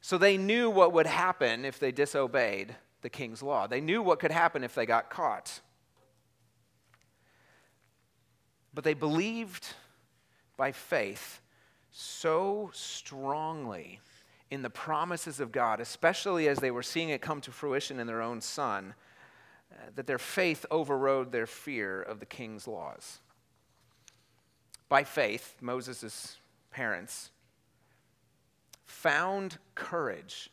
So 0.00 0.18
they 0.18 0.36
knew 0.36 0.70
what 0.70 0.92
would 0.92 1.06
happen 1.06 1.64
if 1.64 1.78
they 1.78 1.92
disobeyed 1.92 2.76
the 3.02 3.10
king's 3.10 3.42
law. 3.42 3.66
They 3.66 3.80
knew 3.80 4.02
what 4.02 4.20
could 4.20 4.30
happen 4.30 4.64
if 4.64 4.74
they 4.74 4.86
got 4.86 5.10
caught. 5.10 5.60
But 8.74 8.84
they 8.84 8.94
believed 8.94 9.66
by 10.56 10.72
faith 10.72 11.40
so 11.90 12.70
strongly 12.72 14.00
in 14.50 14.62
the 14.62 14.70
promises 14.70 15.40
of 15.40 15.52
God, 15.52 15.80
especially 15.80 16.48
as 16.48 16.58
they 16.58 16.70
were 16.70 16.82
seeing 16.82 17.08
it 17.08 17.20
come 17.20 17.40
to 17.42 17.50
fruition 17.50 17.98
in 17.98 18.06
their 18.06 18.22
own 18.22 18.40
son, 18.40 18.94
uh, 19.72 19.76
that 19.94 20.06
their 20.06 20.18
faith 20.18 20.64
overrode 20.70 21.32
their 21.32 21.46
fear 21.46 22.00
of 22.00 22.20
the 22.20 22.26
king's 22.26 22.68
laws. 22.68 23.18
By 24.88 25.02
faith, 25.02 25.56
Moses' 25.60 26.36
parents 26.70 27.30
found 28.84 29.58
courage 29.74 30.50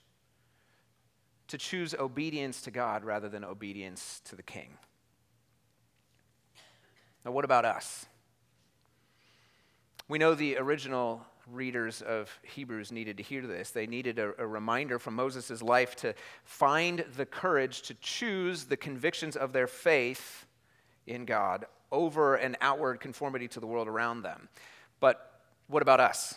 to 1.47 1.57
choose 1.57 1.93
obedience 1.93 2.61
to 2.63 2.71
God 2.71 3.03
rather 3.03 3.29
than 3.29 3.43
obedience 3.43 4.21
to 4.25 4.35
the 4.35 4.41
king. 4.41 4.69
Now, 7.23 7.31
what 7.31 7.45
about 7.45 7.63
us? 7.63 8.07
We 10.07 10.17
know 10.17 10.33
the 10.33 10.57
original 10.57 11.25
readers 11.51 12.01
of 12.01 12.29
Hebrews 12.43 12.91
needed 12.91 13.17
to 13.17 13.23
hear 13.23 13.45
this. 13.45 13.71
They 13.71 13.87
needed 13.87 14.19
a, 14.19 14.33
a 14.37 14.47
reminder 14.47 14.99
from 14.99 15.15
Moses' 15.15 15.61
life 15.61 15.95
to 15.97 16.13
find 16.45 17.05
the 17.17 17.25
courage 17.25 17.81
to 17.83 17.93
choose 17.95 18.65
the 18.65 18.77
convictions 18.77 19.35
of 19.35 19.53
their 19.53 19.67
faith 19.67 20.45
in 21.05 21.25
God 21.25 21.65
over 21.91 22.35
an 22.35 22.57
outward 22.61 22.99
conformity 22.99 23.47
to 23.49 23.59
the 23.59 23.67
world 23.67 23.87
around 23.87 24.21
them. 24.21 24.49
But 24.99 25.41
what 25.67 25.81
about 25.81 25.99
us? 25.99 26.35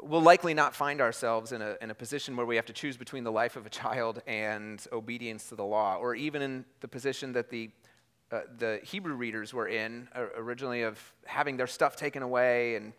We'll 0.00 0.22
likely 0.22 0.54
not 0.54 0.74
find 0.74 1.00
ourselves 1.00 1.52
in 1.52 1.62
a, 1.62 1.76
in 1.80 1.90
a 1.90 1.94
position 1.94 2.36
where 2.36 2.46
we 2.46 2.56
have 2.56 2.66
to 2.66 2.72
choose 2.72 2.96
between 2.96 3.22
the 3.22 3.30
life 3.30 3.56
of 3.56 3.66
a 3.66 3.70
child 3.70 4.20
and 4.26 4.84
obedience 4.92 5.48
to 5.50 5.54
the 5.54 5.64
law, 5.64 5.96
or 5.96 6.14
even 6.14 6.42
in 6.42 6.64
the 6.80 6.88
position 6.88 7.32
that 7.34 7.50
the 7.50 7.70
uh, 8.32 8.40
the 8.58 8.80
Hebrew 8.82 9.14
readers 9.14 9.52
were 9.52 9.68
in 9.68 10.08
uh, 10.14 10.24
originally 10.36 10.82
of 10.82 10.98
having 11.26 11.56
their 11.56 11.66
stuff 11.66 11.96
taken 11.96 12.22
away 12.22 12.76
and 12.76 12.92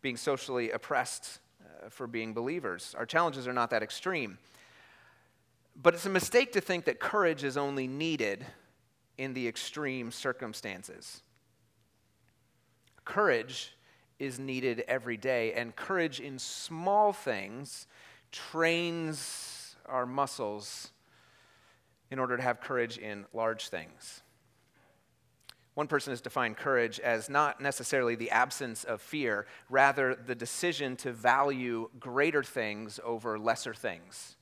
being 0.00 0.16
socially 0.16 0.70
oppressed 0.70 1.40
uh, 1.60 1.88
for 1.88 2.06
being 2.06 2.32
believers. 2.32 2.94
Our 2.96 3.06
challenges 3.06 3.48
are 3.48 3.52
not 3.52 3.70
that 3.70 3.82
extreme. 3.82 4.38
But 5.74 5.94
it's 5.94 6.06
a 6.06 6.10
mistake 6.10 6.52
to 6.52 6.60
think 6.60 6.84
that 6.84 7.00
courage 7.00 7.44
is 7.44 7.56
only 7.56 7.86
needed 7.86 8.46
in 9.18 9.34
the 9.34 9.48
extreme 9.48 10.10
circumstances. 10.10 11.22
Courage 13.04 13.72
is 14.18 14.38
needed 14.38 14.84
every 14.88 15.16
day, 15.16 15.52
and 15.52 15.74
courage 15.76 16.20
in 16.20 16.38
small 16.38 17.12
things 17.12 17.86
trains 18.32 19.76
our 19.86 20.06
muscles 20.06 20.90
in 22.10 22.18
order 22.18 22.36
to 22.36 22.42
have 22.42 22.60
courage 22.60 22.98
in 22.98 23.26
large 23.32 23.68
things. 23.68 24.22
One 25.76 25.88
person 25.88 26.10
has 26.10 26.22
defined 26.22 26.56
courage 26.56 27.00
as 27.00 27.28
not 27.28 27.60
necessarily 27.60 28.14
the 28.14 28.30
absence 28.30 28.82
of 28.82 29.02
fear, 29.02 29.46
rather, 29.68 30.14
the 30.14 30.34
decision 30.34 30.96
to 30.96 31.12
value 31.12 31.90
greater 32.00 32.42
things 32.42 32.98
over 33.04 33.38
lesser 33.38 33.74
things. 33.74 34.36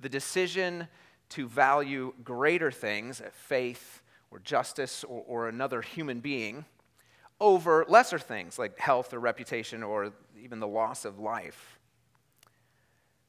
The 0.00 0.08
decision 0.08 0.88
to 1.28 1.46
value 1.46 2.12
greater 2.24 2.72
things, 2.72 3.22
faith 3.30 4.02
or 4.32 4.40
justice 4.40 5.04
or, 5.04 5.22
or 5.28 5.48
another 5.48 5.80
human 5.80 6.18
being, 6.18 6.64
over 7.40 7.86
lesser 7.88 8.18
things 8.18 8.58
like 8.58 8.76
health 8.76 9.14
or 9.14 9.20
reputation 9.20 9.84
or 9.84 10.12
even 10.42 10.58
the 10.58 10.66
loss 10.66 11.04
of 11.04 11.20
life. 11.20 11.78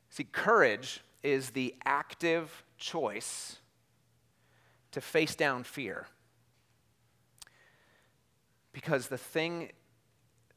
See, 0.10 0.24
courage 0.24 1.02
is 1.22 1.52
the 1.52 1.76
active 1.86 2.64
choice 2.80 3.60
to 4.94 5.00
face 5.00 5.36
down 5.36 5.64
fear 5.64 6.08
because 8.76 9.08
the 9.08 9.18
thing 9.18 9.72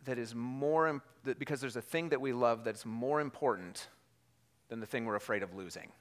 that 0.05 0.19
is 0.19 0.35
more, 0.35 1.01
because 1.39 1.61
there's 1.61 1.77
a 1.77 1.81
thing 1.81 2.09
that 2.09 2.21
we 2.21 2.33
love 2.33 2.65
that's 2.65 2.85
more 2.85 3.21
important 3.21 3.87
than 4.69 4.81
the 4.81 4.87
thing 4.87 5.05
we're 5.05 5.15
afraid 5.15 5.45
of 5.45 5.55
losing. 5.55 5.93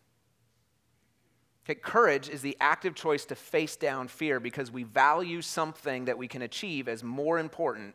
Okay, 1.64 1.76
courage 1.76 2.28
is 2.28 2.42
the 2.42 2.58
active 2.60 2.96
choice 2.96 3.24
to 3.26 3.36
face 3.36 3.76
down 3.76 4.08
fear 4.08 4.40
because 4.40 4.72
we 4.72 4.82
value 4.82 5.44
something 5.44 6.06
that 6.06 6.18
we 6.18 6.28
can 6.28 6.42
achieve 6.42 6.88
as 6.88 7.04
more 7.04 7.38
important 7.38 7.94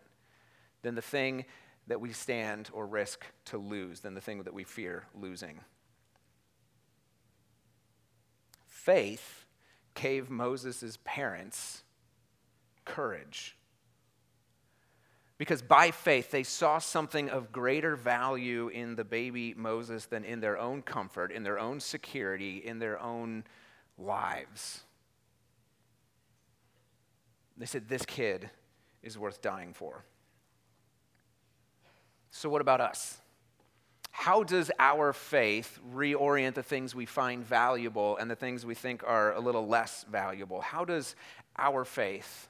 than 0.82 0.94
the 0.94 1.02
thing 1.02 1.44
that 1.88 2.00
we 2.00 2.12
stand 2.12 2.70
or 2.72 2.86
risk 2.86 3.26
to 3.46 3.58
lose, 3.58 4.00
than 4.00 4.14
the 4.14 4.20
thing 4.20 4.44
that 4.44 4.54
we 4.54 4.62
fear 4.62 5.06
losing. 5.20 5.58
Faith 8.68 9.46
gave 9.94 10.30
Moses' 10.30 10.96
parents 11.04 11.82
courage 12.84 13.56
because 15.42 15.60
by 15.60 15.90
faith 15.90 16.30
they 16.30 16.44
saw 16.44 16.78
something 16.78 17.28
of 17.28 17.50
greater 17.50 17.96
value 17.96 18.68
in 18.68 18.94
the 18.94 19.02
baby 19.02 19.54
Moses 19.56 20.06
than 20.06 20.24
in 20.24 20.38
their 20.38 20.56
own 20.56 20.82
comfort, 20.82 21.32
in 21.32 21.42
their 21.42 21.58
own 21.58 21.80
security, 21.80 22.58
in 22.64 22.78
their 22.78 23.02
own 23.02 23.42
lives. 23.98 24.84
They 27.56 27.66
said, 27.66 27.88
This 27.88 28.06
kid 28.06 28.50
is 29.02 29.18
worth 29.18 29.42
dying 29.42 29.72
for. 29.72 30.04
So, 32.30 32.48
what 32.48 32.60
about 32.60 32.80
us? 32.80 33.18
How 34.12 34.44
does 34.44 34.70
our 34.78 35.12
faith 35.12 35.80
reorient 35.92 36.54
the 36.54 36.62
things 36.62 36.94
we 36.94 37.04
find 37.04 37.44
valuable 37.44 38.16
and 38.16 38.30
the 38.30 38.36
things 38.36 38.64
we 38.64 38.76
think 38.76 39.02
are 39.04 39.32
a 39.32 39.40
little 39.40 39.66
less 39.66 40.04
valuable? 40.08 40.60
How 40.60 40.84
does 40.84 41.16
our 41.58 41.84
faith 41.84 42.46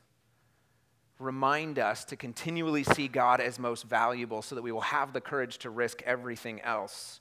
remind 1.18 1.78
us 1.78 2.04
to 2.06 2.16
continually 2.16 2.84
see 2.84 3.08
God 3.08 3.40
as 3.40 3.58
most 3.58 3.84
valuable 3.84 4.42
so 4.42 4.54
that 4.54 4.62
we 4.62 4.72
will 4.72 4.80
have 4.80 5.12
the 5.12 5.20
courage 5.20 5.58
to 5.58 5.70
risk 5.70 6.02
everything 6.02 6.60
else 6.62 7.20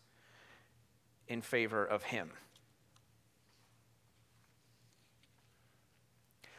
in 1.28 1.42
favor 1.42 1.86
of 1.86 2.04
Him. 2.04 2.32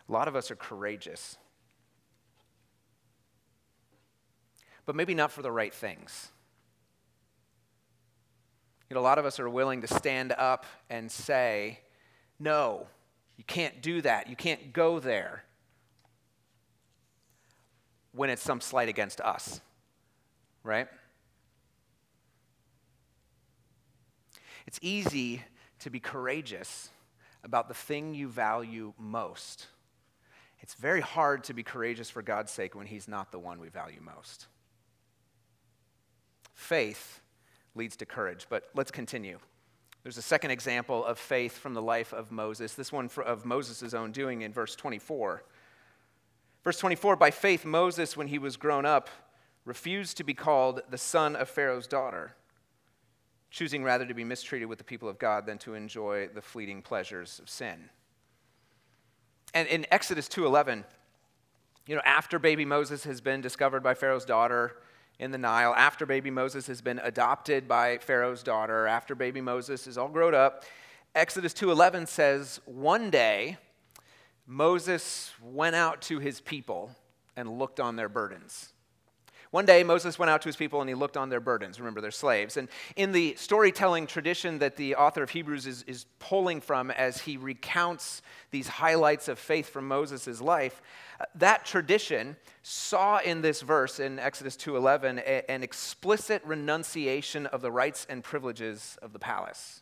A 0.08 0.12
lot 0.12 0.28
of 0.28 0.36
us 0.36 0.50
are 0.50 0.56
courageous, 0.56 1.36
but 4.84 4.94
maybe 4.94 5.14
not 5.14 5.32
for 5.32 5.42
the 5.42 5.52
right 5.52 5.72
things. 5.72 6.28
You 8.90 8.94
know, 8.94 9.00
a 9.00 9.02
lot 9.02 9.18
of 9.18 9.24
us 9.24 9.40
are 9.40 9.48
willing 9.48 9.80
to 9.80 9.86
stand 9.86 10.32
up 10.32 10.66
and 10.90 11.10
say, 11.10 11.80
No, 12.38 12.88
you 13.38 13.44
can't 13.44 13.80
do 13.80 14.02
that. 14.02 14.28
You 14.28 14.36
can't 14.36 14.72
go 14.72 15.00
there 15.00 15.44
when 18.12 18.30
it's 18.30 18.42
some 18.42 18.60
slight 18.60 18.88
against 18.88 19.20
us, 19.20 19.60
right? 20.62 20.88
It's 24.66 24.78
easy 24.82 25.42
to 25.80 25.90
be 25.90 26.00
courageous 26.00 26.90
about 27.44 27.68
the 27.68 27.74
thing 27.74 28.14
you 28.14 28.28
value 28.28 28.92
most. 28.98 29.66
It's 30.60 30.74
very 30.74 31.00
hard 31.00 31.44
to 31.44 31.54
be 31.54 31.62
courageous 31.62 32.08
for 32.08 32.22
God's 32.22 32.52
sake 32.52 32.74
when 32.74 32.86
He's 32.86 33.08
not 33.08 33.32
the 33.32 33.38
one 33.38 33.58
we 33.58 33.68
value 33.68 34.00
most. 34.00 34.46
Faith 36.54 37.20
leads 37.74 37.96
to 37.96 38.06
courage, 38.06 38.46
but 38.48 38.68
let's 38.74 38.92
continue. 38.92 39.38
There's 40.02 40.18
a 40.18 40.22
second 40.22 40.50
example 40.50 41.04
of 41.04 41.18
faith 41.18 41.58
from 41.58 41.74
the 41.74 41.82
life 41.82 42.12
of 42.12 42.30
Moses, 42.30 42.74
this 42.74 42.92
one 42.92 43.10
of 43.24 43.44
Moses' 43.44 43.94
own 43.94 44.12
doing 44.12 44.42
in 44.42 44.52
verse 44.52 44.76
24. 44.76 45.42
Verse 46.64 46.78
24 46.78 47.16
By 47.16 47.30
faith, 47.30 47.64
Moses, 47.64 48.16
when 48.16 48.28
he 48.28 48.38
was 48.38 48.56
grown 48.56 48.86
up, 48.86 49.10
refused 49.64 50.16
to 50.16 50.24
be 50.24 50.34
called 50.34 50.82
the 50.90 50.98
son 50.98 51.36
of 51.36 51.48
Pharaoh's 51.48 51.86
daughter. 51.86 52.34
choosing 53.50 53.84
rather 53.84 54.06
to 54.06 54.14
be 54.14 54.24
mistreated 54.24 54.66
with 54.66 54.78
the 54.78 54.84
people 54.84 55.10
of 55.10 55.18
God 55.18 55.44
than 55.44 55.58
to 55.58 55.74
enjoy 55.74 56.26
the 56.28 56.40
fleeting 56.40 56.80
pleasures 56.80 57.38
of 57.38 57.50
sin. 57.50 57.90
And 59.52 59.68
in 59.68 59.84
Exodus 59.90 60.26
2:11, 60.26 60.86
you 61.86 61.94
know, 61.94 62.00
after 62.06 62.38
baby 62.38 62.64
Moses 62.64 63.04
has 63.04 63.20
been 63.20 63.42
discovered 63.42 63.82
by 63.82 63.92
Pharaoh's 63.92 64.24
daughter 64.24 64.80
in 65.18 65.32
the 65.32 65.38
Nile, 65.38 65.74
after 65.74 66.06
baby 66.06 66.30
Moses 66.30 66.66
has 66.66 66.80
been 66.80 66.98
adopted 67.00 67.68
by 67.68 67.98
Pharaoh's 67.98 68.42
daughter, 68.42 68.86
after 68.86 69.14
baby 69.14 69.42
Moses 69.42 69.86
is 69.86 69.98
all 69.98 70.08
grown 70.08 70.34
up, 70.34 70.64
Exodus 71.14 71.52
2:11 71.52 72.06
says, 72.06 72.58
"One 72.64 73.10
day 73.10 73.58
Moses 74.52 75.32
went 75.40 75.74
out 75.74 76.02
to 76.02 76.18
his 76.18 76.40
people 76.40 76.94
and 77.36 77.58
looked 77.58 77.80
on 77.80 77.96
their 77.96 78.08
burdens." 78.08 78.72
One 79.52 79.66
day, 79.66 79.84
Moses 79.84 80.18
went 80.18 80.30
out 80.30 80.40
to 80.42 80.48
his 80.48 80.56
people 80.56 80.80
and 80.80 80.88
he 80.88 80.94
looked 80.94 81.18
on 81.18 81.28
their 81.28 81.38
burdens. 81.38 81.78
Remember, 81.78 82.00
they're 82.00 82.10
slaves. 82.10 82.56
And 82.56 82.70
in 82.96 83.12
the 83.12 83.34
storytelling 83.36 84.06
tradition 84.06 84.60
that 84.60 84.76
the 84.76 84.94
author 84.94 85.22
of 85.22 85.28
Hebrews 85.28 85.66
is, 85.66 85.82
is 85.82 86.06
pulling 86.20 86.62
from 86.62 86.90
as 86.90 87.20
he 87.20 87.36
recounts 87.36 88.22
these 88.50 88.66
highlights 88.66 89.28
of 89.28 89.38
faith 89.38 89.68
from 89.68 89.86
Moses' 89.86 90.40
life, 90.40 90.80
uh, 91.20 91.26
that 91.34 91.66
tradition 91.66 92.38
saw 92.62 93.18
in 93.18 93.42
this 93.42 93.60
verse 93.60 94.00
in 94.00 94.18
Exodus 94.18 94.56
2.11 94.56 95.18
a, 95.18 95.50
an 95.50 95.62
explicit 95.62 96.42
renunciation 96.46 97.44
of 97.44 97.60
the 97.60 97.70
rights 97.70 98.06
and 98.08 98.24
privileges 98.24 98.96
of 99.02 99.12
the 99.12 99.18
palace. 99.18 99.81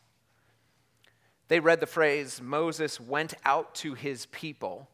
They 1.51 1.59
read 1.59 1.81
the 1.81 1.85
phrase, 1.85 2.39
Moses 2.41 2.97
went 2.97 3.33
out 3.43 3.75
to 3.75 3.93
his 3.93 4.25
people 4.27 4.87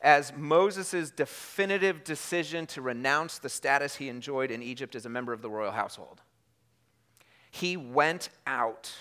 as 0.00 0.32
Moses' 0.36 1.12
definitive 1.12 2.02
decision 2.02 2.66
to 2.66 2.82
renounce 2.82 3.38
the 3.38 3.48
status 3.48 3.94
he 3.94 4.08
enjoyed 4.08 4.50
in 4.50 4.60
Egypt 4.60 4.96
as 4.96 5.06
a 5.06 5.08
member 5.08 5.32
of 5.32 5.40
the 5.40 5.48
royal 5.48 5.70
household. 5.70 6.20
He 7.52 7.76
went 7.76 8.30
out 8.44 8.92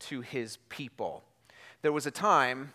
to 0.00 0.20
his 0.20 0.56
people. 0.68 1.22
There 1.82 1.92
was 1.92 2.06
a 2.06 2.10
time, 2.10 2.72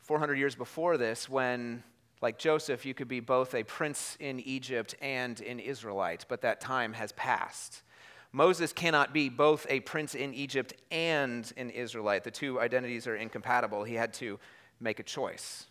400 0.00 0.34
years 0.34 0.56
before 0.56 0.96
this, 0.96 1.28
when, 1.28 1.84
like 2.20 2.36
Joseph, 2.36 2.84
you 2.84 2.94
could 2.94 3.06
be 3.06 3.20
both 3.20 3.54
a 3.54 3.62
prince 3.62 4.16
in 4.18 4.40
Egypt 4.40 4.96
and 5.00 5.40
an 5.42 5.60
Israelite, 5.60 6.26
but 6.28 6.40
that 6.40 6.60
time 6.60 6.94
has 6.94 7.12
passed. 7.12 7.82
Moses 8.32 8.72
cannot 8.72 9.12
be 9.12 9.28
both 9.28 9.66
a 9.68 9.80
prince 9.80 10.14
in 10.14 10.32
Egypt 10.34 10.74
and 10.90 11.52
an 11.56 11.70
Israelite. 11.70 12.24
The 12.24 12.30
two 12.30 12.60
identities 12.60 13.06
are 13.06 13.16
incompatible. 13.16 13.82
He 13.84 13.94
had 13.94 14.12
to 14.14 14.38
make 14.78 15.00
a 15.00 15.02
choice. 15.02 15.66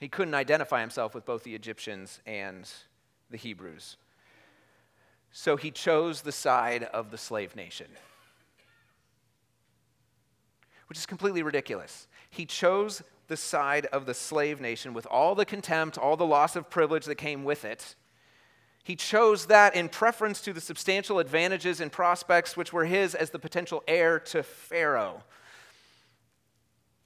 He 0.00 0.08
couldn't 0.08 0.34
identify 0.34 0.80
himself 0.80 1.14
with 1.14 1.24
both 1.24 1.44
the 1.44 1.54
Egyptians 1.54 2.20
and 2.26 2.68
the 3.30 3.36
Hebrews. 3.36 3.96
So 5.30 5.56
he 5.56 5.70
chose 5.70 6.22
the 6.22 6.32
side 6.32 6.84
of 6.84 7.10
the 7.10 7.18
slave 7.18 7.56
nation, 7.56 7.88
which 10.88 10.98
is 10.98 11.06
completely 11.06 11.42
ridiculous. 11.42 12.08
He 12.30 12.46
chose 12.46 13.02
the 13.26 13.36
side 13.36 13.86
of 13.86 14.06
the 14.06 14.14
slave 14.14 14.60
nation 14.60 14.92
with 14.92 15.06
all 15.06 15.34
the 15.34 15.44
contempt, 15.44 15.98
all 15.98 16.16
the 16.16 16.26
loss 16.26 16.56
of 16.56 16.68
privilege 16.68 17.04
that 17.06 17.16
came 17.16 17.44
with 17.44 17.64
it. 17.64 17.94
He 18.84 18.96
chose 18.96 19.46
that 19.46 19.74
in 19.74 19.88
preference 19.88 20.42
to 20.42 20.52
the 20.52 20.60
substantial 20.60 21.18
advantages 21.18 21.80
and 21.80 21.90
prospects 21.90 22.54
which 22.54 22.70
were 22.70 22.84
his 22.84 23.14
as 23.14 23.30
the 23.30 23.38
potential 23.38 23.82
heir 23.88 24.20
to 24.20 24.42
Pharaoh. 24.42 25.22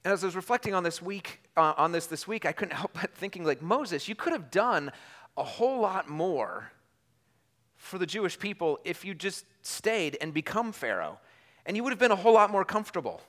And 0.03 0.13
as 0.13 0.23
I 0.23 0.27
was 0.27 0.35
reflecting 0.35 0.73
on 0.73 0.83
this 0.83 1.01
week, 1.01 1.39
uh, 1.55 1.73
on 1.77 1.93
this 1.93 2.05
this 2.05 2.27
week, 2.27 2.45
I 2.45 2.51
couldn't 2.51 2.75
help 2.77 2.91
but 2.93 3.15
thinking, 3.15 3.45
like 3.45 3.61
Moses, 3.61 4.09
you 4.09 4.15
could 4.15 4.33
have 4.33 4.51
done 4.51 4.91
a 5.37 5.43
whole 5.43 5.79
lot 5.79 6.09
more 6.09 6.69
for 7.77 7.97
the 7.97 8.05
Jewish 8.05 8.37
people 8.37 8.77
if 8.83 9.05
you 9.05 9.13
just 9.13 9.45
stayed 9.61 10.17
and 10.19 10.33
become 10.33 10.73
Pharaoh, 10.73 11.17
and 11.65 11.77
you 11.77 11.83
would 11.83 11.91
have 11.91 11.99
been 11.99 12.11
a 12.11 12.15
whole 12.17 12.33
lot 12.33 12.51
more 12.51 12.65
comfortable. 12.65 13.21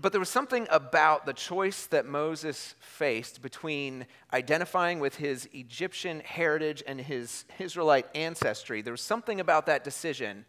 But 0.00 0.12
there 0.12 0.20
was 0.20 0.28
something 0.28 0.66
about 0.70 1.26
the 1.26 1.32
choice 1.32 1.86
that 1.86 2.06
Moses 2.06 2.74
faced 2.80 3.42
between 3.42 4.06
identifying 4.32 5.00
with 5.00 5.16
his 5.16 5.48
Egyptian 5.52 6.20
heritage 6.20 6.82
and 6.86 7.00
his 7.00 7.44
Israelite 7.58 8.06
ancestry. 8.14 8.82
There 8.82 8.92
was 8.92 9.00
something 9.00 9.40
about 9.40 9.66
that 9.66 9.84
decision 9.84 10.44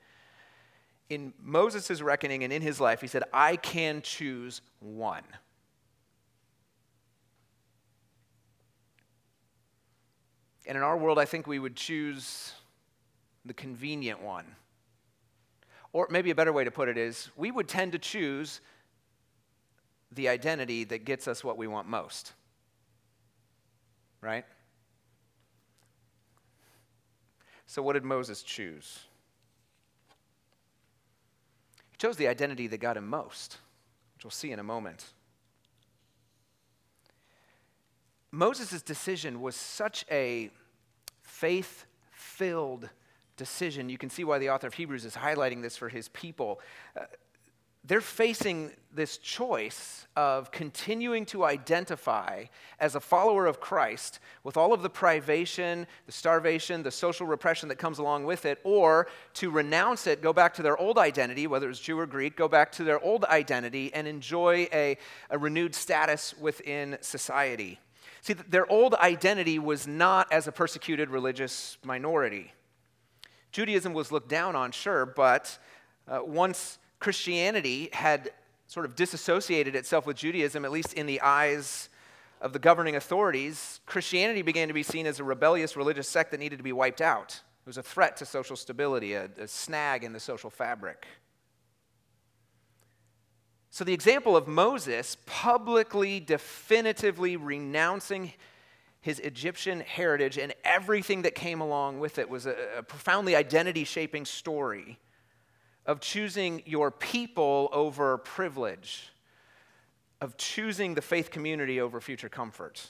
in 1.10 1.34
Moses' 1.42 2.02
reckoning 2.02 2.44
and 2.44 2.52
in 2.52 2.62
his 2.62 2.80
life, 2.80 3.02
he 3.02 3.08
said, 3.08 3.24
I 3.34 3.56
can 3.56 4.02
choose 4.02 4.62
one. 4.80 5.24
And 10.66 10.78
in 10.78 10.84
our 10.84 10.98
world, 10.98 11.18
I 11.18 11.26
think 11.26 11.48
we 11.48 11.60
would 11.60 11.78
choose 11.78 12.52
the 13.46 13.54
convenient 13.54 14.22
one. 14.22 14.46
Or 15.94 16.08
maybe 16.12 16.30
a 16.30 16.36
better 16.36 16.52
way 16.52 16.66
to 16.66 16.72
put 16.72 16.90
it 16.90 16.98
is 16.98 17.30
we 17.38 17.52
would 17.52 17.70
tend 17.70 17.94
to 17.94 18.00
choose 18.00 18.60
the 20.18 20.28
identity 20.28 20.84
that 20.84 21.06
gets 21.06 21.28
us 21.28 21.44
what 21.44 21.58
we 21.58 21.68
want 21.68 21.88
most. 21.88 22.34
Right? 24.20 24.44
So, 27.68 27.82
what 27.82 27.94
did 27.94 28.04
Moses 28.04 28.44
choose? 28.44 29.00
He 31.92 31.98
chose 31.98 32.18
the 32.18 32.28
identity 32.28 32.68
that 32.68 32.80
got 32.80 32.98
him 32.98 33.08
most, 33.08 33.58
which 34.16 34.26
we'll 34.26 34.32
see 34.32 34.52
in 34.52 34.60
a 34.60 34.64
moment. 34.64 35.06
Moses' 38.32 38.82
decision 38.82 39.42
was 39.42 39.56
such 39.56 40.06
a 40.12 40.50
faith 41.22 41.86
filled 42.12 42.90
decision. 43.38 43.90
You 43.90 43.98
can 43.98 44.10
see 44.10 44.24
why 44.24 44.40
the 44.40 44.50
author 44.50 44.68
of 44.68 44.74
Hebrews 44.74 45.06
is 45.06 45.16
highlighting 45.16 45.62
this 45.62 45.78
for 45.78 45.90
his 45.90 46.10
people. 46.10 46.60
Uh, 47.00 47.06
they're 47.88 48.02
facing 48.02 48.72
this 48.94 49.18
choice 49.18 50.08
of 50.16 50.52
continuing 50.52 51.26
to 51.28 51.46
identify 51.46 52.44
as 52.80 52.96
a 52.96 53.00
follower 53.00 53.46
of 53.46 53.62
Christ 53.62 54.20
with 54.44 54.58
all 54.58 54.74
of 54.74 54.82
the 54.82 54.90
privation, 54.90 55.88
the 56.06 56.12
starvation, 56.12 56.84
the 56.84 56.92
social 56.92 57.26
repression 57.26 57.70
that 57.70 57.78
comes 57.78 58.00
along 58.00 58.26
with 58.26 58.46
it, 58.46 58.60
or 58.64 59.08
to 59.36 59.50
renounce 59.52 60.08
it, 60.08 60.22
go 60.22 60.34
back 60.34 60.54
to 60.56 60.64
their 60.64 60.78
old 60.78 60.98
identity, 60.98 61.48
whether 61.48 61.70
it's 61.70 61.80
Jew 61.80 61.98
or 62.00 62.08
Greek, 62.08 62.36
go 62.36 62.48
back 62.48 62.72
to 62.74 62.84
their 62.84 63.00
old 63.00 63.24
identity 63.26 63.94
and 63.94 64.08
enjoy 64.08 64.68
a, 64.74 64.98
a 65.30 65.38
renewed 65.38 65.74
status 65.74 66.34
within 66.40 66.98
society. 67.02 67.80
See, 68.22 68.34
their 68.34 68.70
old 68.70 68.96
identity 68.96 69.60
was 69.60 69.88
not 69.88 70.32
as 70.34 70.48
a 70.48 70.52
persecuted 70.52 71.10
religious 71.10 71.78
minority. 71.84 72.54
Judaism 73.52 73.94
was 73.94 74.12
looked 74.12 74.30
down 74.30 74.56
on, 74.56 74.72
sure, 74.72 75.06
but 75.06 75.58
uh, 76.08 76.20
once 76.26 76.80
Christianity 77.00 77.90
had 77.94 78.32
sort 78.68 78.86
of 78.86 78.96
disassociated 78.96 79.76
itself 79.76 80.06
with 80.06 80.18
Judaism, 80.18 80.66
at 80.66 80.72
least 80.72 80.94
in 80.94 81.06
the 81.06 81.22
eyes 81.22 81.90
of 82.42 82.54
the 82.54 82.60
governing 82.60 82.96
authorities, 82.96 83.80
Christianity 83.86 84.42
began 84.42 84.68
to 84.68 84.74
be 84.74 84.84
seen 84.84 85.08
as 85.08 85.20
a 85.20 85.24
rebellious 85.24 85.76
religious 85.76 86.08
sect 86.08 86.32
that 86.32 86.40
needed 86.40 86.58
to 86.58 86.64
be 86.64 86.74
wiped 86.74 87.02
out. 87.02 87.42
It 87.66 87.68
was 87.68 87.78
a 87.78 87.84
threat 87.84 88.18
to 88.18 88.26
social 88.26 88.56
stability, 88.56 89.14
a, 89.14 89.30
a 89.40 89.48
snag 89.48 90.04
in 90.04 90.14
the 90.14 90.20
social 90.20 90.50
fabric. 90.50 91.08
So, 93.70 93.84
the 93.84 93.94
example 93.94 94.38
of 94.38 94.48
Moses 94.48 95.18
publicly, 95.26 96.20
definitively 96.20 97.38
renouncing 97.38 98.34
his 99.02 99.20
Egyptian 99.20 99.82
heritage 99.82 100.38
and 100.38 100.54
everything 100.64 101.22
that 101.24 101.36
came 101.36 101.62
along 101.62 102.00
with 102.00 102.18
it 102.18 102.30
was 102.30 102.46
a, 102.46 102.56
a 102.78 102.84
profoundly 102.84 103.36
identity 103.36 103.84
shaping 103.84 104.26
story 104.26 105.00
of 105.88 106.02
choosing 106.02 106.62
your 106.66 106.92
people 106.92 107.70
over 107.72 108.18
privilege, 108.18 109.10
of 110.20 110.36
choosing 110.36 110.94
the 110.94 111.02
faith 111.02 111.32
community 111.32 111.80
over 111.80 112.02
future 112.02 112.30
comfort. 112.30 112.86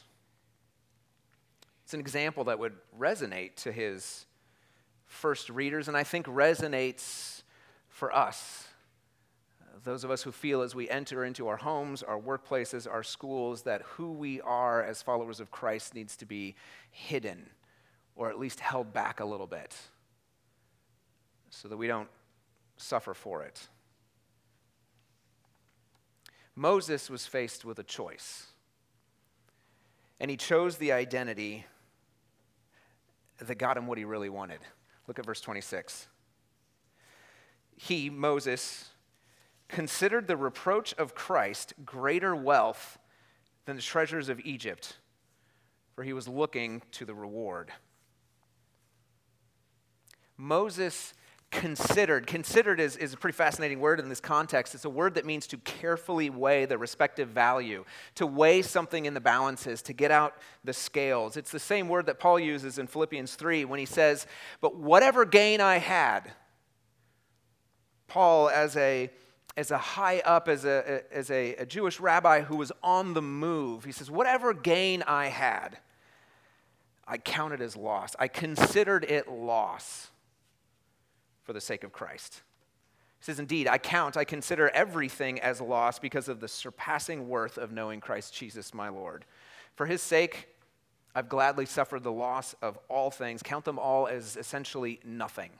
It's 1.83 1.93
an 1.93 1.99
example 1.99 2.45
that 2.45 2.59
would 2.59 2.73
resonate 2.99 3.55
to 3.57 3.71
his 3.71 4.25
first 5.05 5.49
readers, 5.49 5.87
and 5.87 5.95
I 5.95 6.03
think 6.03 6.25
resonates 6.25 7.43
for 7.87 8.13
us. 8.13 8.67
Those 9.83 10.03
of 10.03 10.09
us 10.09 10.23
who 10.23 10.31
feel 10.31 10.63
as 10.63 10.73
we 10.73 10.89
enter 10.89 11.23
into 11.23 11.47
our 11.47 11.57
homes, 11.57 12.01
our 12.01 12.19
workplaces, 12.19 12.91
our 12.91 13.03
schools, 13.03 13.61
that 13.61 13.83
who 13.83 14.11
we 14.11 14.41
are 14.41 14.83
as 14.83 15.03
followers 15.03 15.39
of 15.39 15.51
Christ 15.51 15.93
needs 15.93 16.17
to 16.17 16.25
be 16.25 16.55
hidden 16.89 17.51
or 18.15 18.29
at 18.29 18.39
least 18.39 18.59
held 18.59 18.91
back 18.91 19.19
a 19.19 19.25
little 19.25 19.45
bit 19.45 19.77
so 21.51 21.67
that 21.67 21.77
we 21.77 21.87
don't 21.87 22.09
suffer 22.77 23.13
for 23.13 23.43
it. 23.43 23.67
Moses 26.55 27.09
was 27.09 27.27
faced 27.27 27.65
with 27.65 27.77
a 27.77 27.83
choice, 27.83 28.47
and 30.19 30.31
he 30.31 30.37
chose 30.37 30.77
the 30.77 30.91
identity 30.91 31.65
that 33.37 33.57
got 33.57 33.77
him 33.77 33.85
what 33.85 33.97
he 33.97 34.05
really 34.05 34.29
wanted. 34.29 34.59
Look 35.07 35.19
at 35.19 35.25
verse 35.25 35.41
26. 35.41 36.07
He, 37.75 38.09
Moses, 38.09 38.89
considered 39.67 40.27
the 40.27 40.37
reproach 40.37 40.93
of 40.95 41.13
Christ 41.13 41.73
greater 41.85 42.35
wealth 42.35 42.97
than 43.65 43.75
the 43.75 43.81
treasures 43.81 44.29
of 44.29 44.39
Egypt, 44.39 44.97
for 45.93 46.03
he 46.03 46.13
was 46.13 46.27
looking 46.27 46.81
to 46.93 47.05
the 47.05 47.13
reward. 47.13 47.71
Moses 50.37 51.13
considered. 51.51 52.27
Considered 52.27 52.79
is, 52.79 52.97
is 52.97 53.13
a 53.13 53.17
pretty 53.17 53.35
fascinating 53.35 53.79
word 53.79 53.99
in 53.99 54.09
this 54.09 54.19
context. 54.19 54.75
It's 54.75 54.85
a 54.85 54.89
word 54.89 55.15
that 55.15 55.25
means 55.25 55.47
to 55.47 55.57
carefully 55.57 56.29
weigh 56.29 56.65
the 56.65 56.77
respective 56.77 57.29
value, 57.29 57.85
to 58.15 58.27
weigh 58.27 58.61
something 58.61 59.05
in 59.05 59.13
the 59.13 59.21
balances, 59.21 59.81
to 59.83 59.93
get 59.93 60.11
out 60.11 60.35
the 60.63 60.73
scales. 60.73 61.37
It's 61.37 61.51
the 61.51 61.59
same 61.59 61.87
word 61.87 62.05
that 62.07 62.19
Paul 62.19 62.39
uses 62.39 62.79
in 62.79 62.87
Philippians 62.87 63.35
3 63.35 63.65
when 63.65 63.79
he 63.79 63.85
says, 63.85 64.27
But 64.61 64.75
whatever 64.75 65.25
gain 65.25 65.61
I 65.61 65.77
had, 65.77 66.31
Paul, 68.07 68.49
as 68.49 68.75
a 68.77 69.09
as 69.55 69.71
a 69.71 69.77
high 69.79 70.19
up, 70.19 70.47
as, 70.47 70.65
a, 70.65 71.01
as 71.11 71.31
a, 71.31 71.55
a 71.55 71.65
Jewish 71.65 71.99
rabbi 71.99 72.41
who 72.41 72.57
was 72.57 72.71
on 72.83 73.15
the 73.15 73.23
move, 73.23 73.85
he 73.85 73.91
says, 73.91 74.11
Whatever 74.11 74.53
gain 74.53 75.01
I 75.01 75.27
had, 75.27 75.79
I 77.07 77.17
counted 77.17 77.59
as 77.59 77.75
loss. 77.75 78.15
I 78.19 78.27
considered 78.27 79.03
it 79.03 79.27
loss 79.27 80.11
for 81.47 81.53
the 81.53 81.61
sake 81.61 81.85
of 81.85 81.93
Christ. 81.93 82.43
He 83.19 83.23
says, 83.23 83.39
Indeed, 83.39 83.69
I 83.69 83.77
count, 83.77 84.17
I 84.17 84.25
consider 84.25 84.69
everything 84.69 85.39
as 85.39 85.61
loss 85.61 85.97
because 85.97 86.27
of 86.27 86.41
the 86.41 86.47
surpassing 86.49 87.29
worth 87.29 87.57
of 87.57 87.71
knowing 87.71 88.01
Christ 88.01 88.35
Jesus 88.35 88.73
my 88.73 88.89
Lord. 88.89 89.23
For 89.75 89.85
his 89.85 90.01
sake, 90.01 90.49
I've 91.15 91.29
gladly 91.29 91.65
suffered 91.65 92.03
the 92.03 92.11
loss 92.11 92.53
of 92.61 92.77
all 92.89 93.09
things, 93.09 93.41
count 93.41 93.63
them 93.63 93.79
all 93.79 94.07
as 94.07 94.35
essentially 94.35 94.99
nothing, 95.05 95.51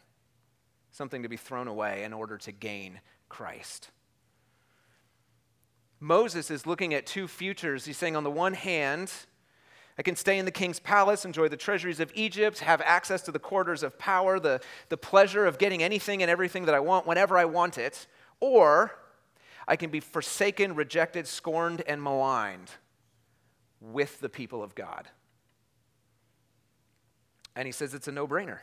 something 0.91 1.23
to 1.23 1.29
be 1.29 1.37
thrown 1.37 1.69
away 1.69 2.03
in 2.03 2.11
order 2.11 2.37
to 2.37 2.51
gain 2.51 2.99
Christ. 3.29 3.89
Moses 6.01 6.51
is 6.51 6.67
looking 6.67 6.93
at 6.93 7.05
two 7.05 7.29
futures. 7.29 7.85
He's 7.85 7.97
saying, 7.97 8.17
on 8.17 8.25
the 8.25 8.29
one 8.29 8.53
hand, 8.53 9.09
I 9.97 10.03
can 10.03 10.15
stay 10.15 10.37
in 10.37 10.45
the 10.45 10.51
king's 10.51 10.79
palace, 10.79 11.25
enjoy 11.25 11.47
the 11.47 11.57
treasuries 11.57 11.99
of 11.99 12.11
Egypt, 12.13 12.59
have 12.59 12.81
access 12.81 13.21
to 13.23 13.31
the 13.31 13.39
quarters 13.39 13.81
of 13.81 13.97
power, 13.97 14.39
the, 14.39 14.61
the 14.89 14.97
pleasure 14.97 15.45
of 15.45 15.57
getting 15.57 15.81
anything 15.81 16.21
and 16.21 16.29
everything 16.29 16.65
that 16.65 16.75
I 16.75 16.79
want 16.79 17.07
whenever 17.07 17.37
I 17.37 17.45
want 17.45 17.79
it. 17.79 18.05
Or 18.39 18.95
I 19.67 19.75
can 19.75 19.89
be 19.89 19.99
forsaken, 19.99 20.75
rejected, 20.75 21.27
scorned, 21.27 21.81
and 21.87 22.01
maligned 22.01 22.69
with 23.81 24.19
the 24.19 24.29
people 24.29 24.61
of 24.61 24.75
God. 24.75 25.07
And 27.55 27.65
he 27.65 27.71
says 27.71 27.95
it's 27.95 28.07
a 28.07 28.11
no 28.11 28.27
brainer. 28.27 28.59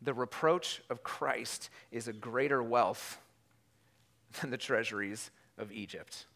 The 0.00 0.14
reproach 0.14 0.80
of 0.88 1.02
Christ 1.02 1.68
is 1.90 2.08
a 2.08 2.12
greater 2.12 2.62
wealth 2.62 3.20
than 4.40 4.50
the 4.50 4.56
treasuries 4.56 5.30
of 5.58 5.70
Egypt. 5.72 6.26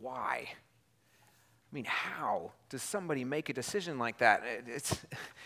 Why? 0.00 0.48
I 1.70 1.74
mean, 1.74 1.84
how 1.84 2.52
does 2.70 2.82
somebody 2.82 3.24
make 3.24 3.48
a 3.48 3.52
decision 3.52 3.98
like 3.98 4.18
that? 4.18 4.42
It, 4.44 4.64
it 4.68 5.00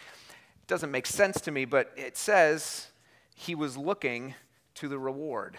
doesn't 0.67 0.91
make 0.91 1.07
sense 1.07 1.41
to 1.43 1.51
me, 1.51 1.65
but 1.65 1.93
it 1.97 2.17
says 2.17 2.89
he 3.35 3.55
was 3.55 3.77
looking 3.77 4.35
to 4.75 4.89
the 4.89 4.99
reward. 4.99 5.59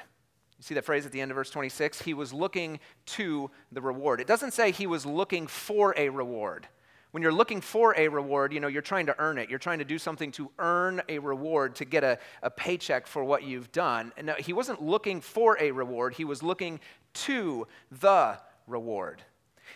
You 0.57 0.63
see 0.63 0.73
that 0.75 0.85
phrase 0.85 1.05
at 1.05 1.11
the 1.11 1.19
end 1.19 1.31
of 1.31 1.35
verse 1.35 1.49
26? 1.49 2.01
He 2.01 2.13
was 2.13 2.31
looking 2.31 2.79
to 3.07 3.51
the 3.71 3.81
reward. 3.81 4.21
It 4.21 4.27
doesn't 4.27 4.53
say 4.53 4.71
he 4.71 4.87
was 4.87 5.05
looking 5.05 5.47
for 5.47 5.93
a 5.97 6.07
reward. 6.09 6.67
When 7.11 7.21
you're 7.21 7.33
looking 7.33 7.61
for 7.61 7.93
a 7.97 8.07
reward, 8.07 8.53
you 8.53 8.59
know, 8.59 8.67
you're 8.67 8.81
trying 8.81 9.05
to 9.07 9.15
earn 9.19 9.37
it. 9.37 9.49
You're 9.49 9.59
trying 9.59 9.79
to 9.79 9.85
do 9.85 9.99
something 9.99 10.31
to 10.31 10.49
earn 10.57 11.01
a 11.09 11.19
reward, 11.19 11.75
to 11.75 11.85
get 11.85 12.03
a, 12.03 12.17
a 12.41 12.49
paycheck 12.49 13.05
for 13.05 13.23
what 13.23 13.43
you've 13.43 13.71
done. 13.71 14.13
And 14.17 14.27
no, 14.27 14.33
he 14.33 14.53
wasn't 14.53 14.81
looking 14.81 15.21
for 15.21 15.57
a 15.59 15.71
reward, 15.71 16.13
he 16.13 16.25
was 16.25 16.41
looking 16.41 16.79
to 17.13 17.67
the 17.91 18.39
reward. 18.67 19.21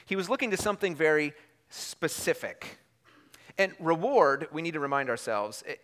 He 0.06 0.16
was 0.16 0.30
looking 0.30 0.52
to 0.52 0.58
something 0.58 0.96
very 0.96 1.34
specific. 1.70 2.80
And 3.58 3.74
reward, 3.80 4.48
we 4.52 4.62
need 4.62 4.74
to 4.74 4.80
remind 4.80 5.10
ourselves, 5.10 5.64
it, 5.66 5.80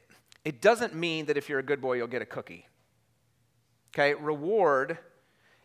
it 0.46 0.62
doesn't 0.62 0.94
mean 0.94 1.26
that 1.26 1.38
if 1.38 1.50
you're 1.50 1.60
a 1.60 1.64
good 1.64 1.82
boy, 1.82 1.94
you'll 1.94 2.08
get 2.08 2.22
a 2.22 2.26
cookie. 2.26 2.68
Okay? 3.94 4.14
Reward 4.14 4.98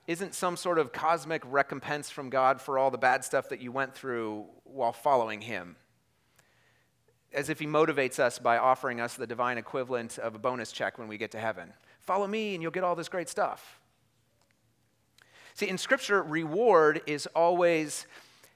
isn't 0.06 0.34
some 0.34 0.56
sort 0.56 0.78
of 0.78 0.92
cosmic 0.92 1.42
recompense 1.44 2.10
from 2.10 2.30
God 2.30 2.60
for 2.60 2.78
all 2.78 2.90
the 2.90 2.98
bad 2.98 3.24
stuff 3.24 3.50
that 3.50 3.60
you 3.60 3.70
went 3.70 3.94
through 3.94 4.46
while 4.64 4.92
following 4.92 5.42
Him. 5.42 5.76
As 7.32 7.50
if 7.50 7.58
He 7.58 7.66
motivates 7.66 8.18
us 8.18 8.38
by 8.38 8.56
offering 8.56 9.00
us 9.00 9.14
the 9.14 9.26
divine 9.26 9.58
equivalent 9.58 10.18
of 10.18 10.34
a 10.34 10.38
bonus 10.38 10.72
check 10.72 10.98
when 10.98 11.08
we 11.08 11.18
get 11.18 11.30
to 11.32 11.38
heaven. 11.38 11.74
Follow 12.00 12.26
me 12.26 12.54
and 12.54 12.62
you'll 12.62 12.72
get 12.72 12.84
all 12.84 12.96
this 12.96 13.10
great 13.10 13.28
stuff. 13.28 13.77
See, 15.58 15.68
in 15.68 15.76
Scripture, 15.76 16.22
reward 16.22 17.02
is 17.08 17.26
always 17.34 18.06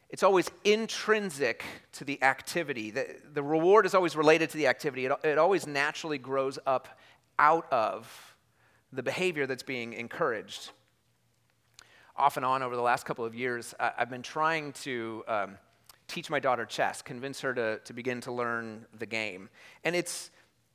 it's 0.09 0.23
always 0.23 0.49
intrinsic 0.63 1.65
to 1.95 2.05
the 2.05 2.23
activity. 2.23 2.93
The, 2.93 3.17
the 3.33 3.43
reward 3.43 3.87
is 3.87 3.95
always 3.97 4.15
related 4.15 4.51
to 4.51 4.57
the 4.57 4.69
activity. 4.69 5.07
It, 5.07 5.13
it 5.25 5.37
always 5.37 5.67
naturally 5.67 6.19
grows 6.19 6.61
up 6.65 7.01
out 7.41 7.67
of 7.73 8.37
the 8.93 9.03
behavior 9.03 9.49
that's 9.49 9.65
being 9.65 9.95
encouraged. 9.95 10.71
Off 12.17 12.37
and 12.37 12.47
on 12.47 12.63
over 12.63 12.77
the 12.77 12.83
last 12.83 13.05
couple 13.05 13.25
of 13.25 13.35
years, 13.35 13.75
I, 13.81 13.91
have 13.97 14.11
been 14.11 14.23
trying 14.23 14.73
to 14.85 15.25
um, 15.27 15.59
teach 16.07 16.31
my 16.31 16.39
daughter 16.39 16.65
chess, 16.65 17.03
convince 17.03 17.41
her 17.41 17.53
to, 17.53 17.81
to 17.81 17.93
begin 17.93 18.21
to 18.21 18.31
learn 18.31 18.87
the 18.97 19.07
game. 19.07 19.49
And 19.83 19.97
it's, 19.97 20.31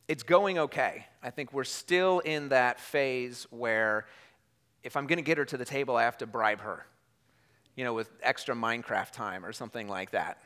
it's 0.10 0.24
going 0.24 0.60
okay. 0.60 1.06
I 1.24 1.30
think 1.30 1.54
we're 1.54 1.64
still 1.64 2.20
in 2.20 2.50
that 2.50 2.82
phase 2.82 3.48
where 3.50 4.08
if 4.84 4.96
I'm 4.96 5.08
going 5.08 5.18
to 5.18 5.24
get 5.24 5.38
her 5.38 5.46
to 5.46 5.58
the 5.58 5.66
table, 5.66 5.96
I 5.96 6.04
have 6.04 6.18
to 6.20 6.28
bribe 6.28 6.62
her, 6.62 6.86
you 7.76 7.84
know, 7.84 7.94
with 7.94 8.10
extra 8.22 8.56
Minecraft 8.56 9.12
time 9.12 9.46
or 9.46 9.52
something 9.52 9.88
like 9.88 10.12
that. 10.12 10.38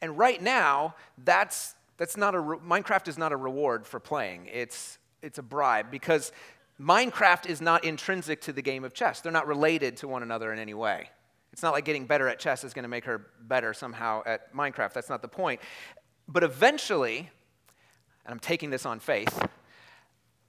And 0.00 0.18
right 0.18 0.40
now, 0.40 0.94
that's, 1.24 1.74
that's 1.96 2.16
not 2.16 2.34
a, 2.34 2.38
Minecraft 2.38 3.08
is 3.08 3.18
not 3.18 3.32
a 3.32 3.36
reward 3.36 3.86
for 3.86 4.00
playing. 4.00 4.48
It's, 4.52 4.98
it's 5.22 5.38
a 5.38 5.42
bribe 5.42 5.90
because 5.90 6.32
Minecraft 6.80 7.48
is 7.48 7.60
not 7.60 7.84
intrinsic 7.84 8.42
to 8.42 8.52
the 8.52 8.62
game 8.62 8.84
of 8.84 8.92
chess. 8.92 9.20
They're 9.20 9.32
not 9.32 9.46
related 9.46 9.96
to 9.98 10.08
one 10.08 10.22
another 10.22 10.52
in 10.52 10.58
any 10.58 10.74
way. 10.74 11.10
It's 11.52 11.62
not 11.62 11.72
like 11.72 11.86
getting 11.86 12.04
better 12.04 12.28
at 12.28 12.38
chess 12.38 12.64
is 12.64 12.74
going 12.74 12.82
to 12.82 12.88
make 12.88 13.06
her 13.06 13.30
better 13.40 13.72
somehow 13.72 14.22
at 14.26 14.54
Minecraft. 14.54 14.92
That's 14.92 15.08
not 15.08 15.22
the 15.22 15.28
point. 15.28 15.60
But 16.28 16.42
eventually, 16.42 17.30
and 18.26 18.32
I'm 18.32 18.40
taking 18.40 18.68
this 18.68 18.84
on 18.84 19.00
faith, 19.00 19.42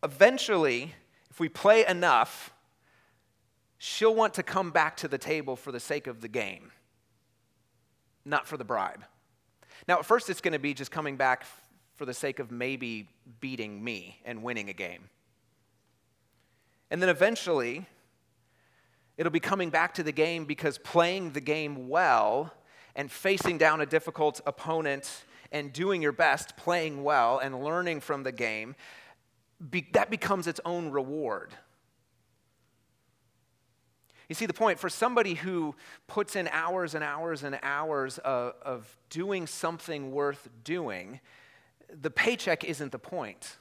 eventually, 0.04 0.96
if 1.38 1.39
we 1.39 1.50
play 1.50 1.86
enough, 1.86 2.52
she'll 3.78 4.15
want 4.15 4.34
to 4.34 4.41
come 4.41 4.71
back 4.71 4.97
to 4.97 5.08
the 5.08 5.19
table 5.19 5.56
for 5.56 5.71
the 5.71 5.80
sake 5.80 6.08
of 6.08 6.19
the 6.19 6.28
game, 6.28 6.71
not 8.26 8.47
for 8.47 8.58
the 8.58 8.63
bribe. 8.63 9.04
Now, 9.88 10.00
at 10.00 10.06
first, 10.08 10.32
it's 10.32 10.41
going 10.41 10.54
to 10.54 10.60
be 10.60 10.73
just 10.73 10.89
coming 10.89 11.15
back 11.15 11.45
for 11.93 12.08
the 12.08 12.13
sake 12.15 12.39
of 12.39 12.50
maybe 12.50 13.08
beating 13.39 13.84
me 13.84 14.19
and 14.26 14.41
winning 14.41 14.69
a 14.69 14.73
game. 14.73 15.12
And 16.89 17.04
then 17.04 17.10
eventually, 17.10 17.86
it'll 19.15 19.32
be 19.32 19.39
coming 19.39 19.69
back 19.69 19.93
to 19.93 20.02
the 20.02 20.12
game 20.12 20.45
because 20.45 20.80
playing 20.80 21.34
the 21.34 21.41
game 21.41 21.88
well 21.88 22.52
and 22.95 23.12
facing 23.12 23.60
down 23.60 23.80
a 23.82 23.86
difficult 23.86 24.41
opponent 24.47 25.23
and 25.52 25.71
doing 25.71 26.02
your 26.02 26.13
best, 26.13 26.58
playing 26.58 27.04
well 27.04 27.38
and 27.38 27.63
learning 27.63 28.00
from 28.00 28.23
the 28.23 28.32
game, 28.32 28.76
be, 29.70 29.88
that 29.93 30.10
becomes 30.10 30.48
its 30.48 30.60
own 30.65 30.89
reward. 30.91 31.54
You 34.30 34.36
see 34.36 34.46
the 34.46 34.54
point? 34.54 34.78
For 34.78 34.89
somebody 34.89 35.36
who 35.36 35.76
puts 36.08 36.36
in 36.36 36.50
hours 36.50 36.96
and 36.96 37.04
hours 37.04 37.43
and 37.43 37.58
hours 37.63 38.17
of, 38.20 38.56
of 38.62 38.98
doing 39.10 39.48
something 39.48 40.12
worth 40.12 40.50
doing, 40.63 41.22
the 41.89 42.10
paycheck 42.10 42.63
isn't 42.65 42.91
the 42.91 43.00
point. 43.00 43.58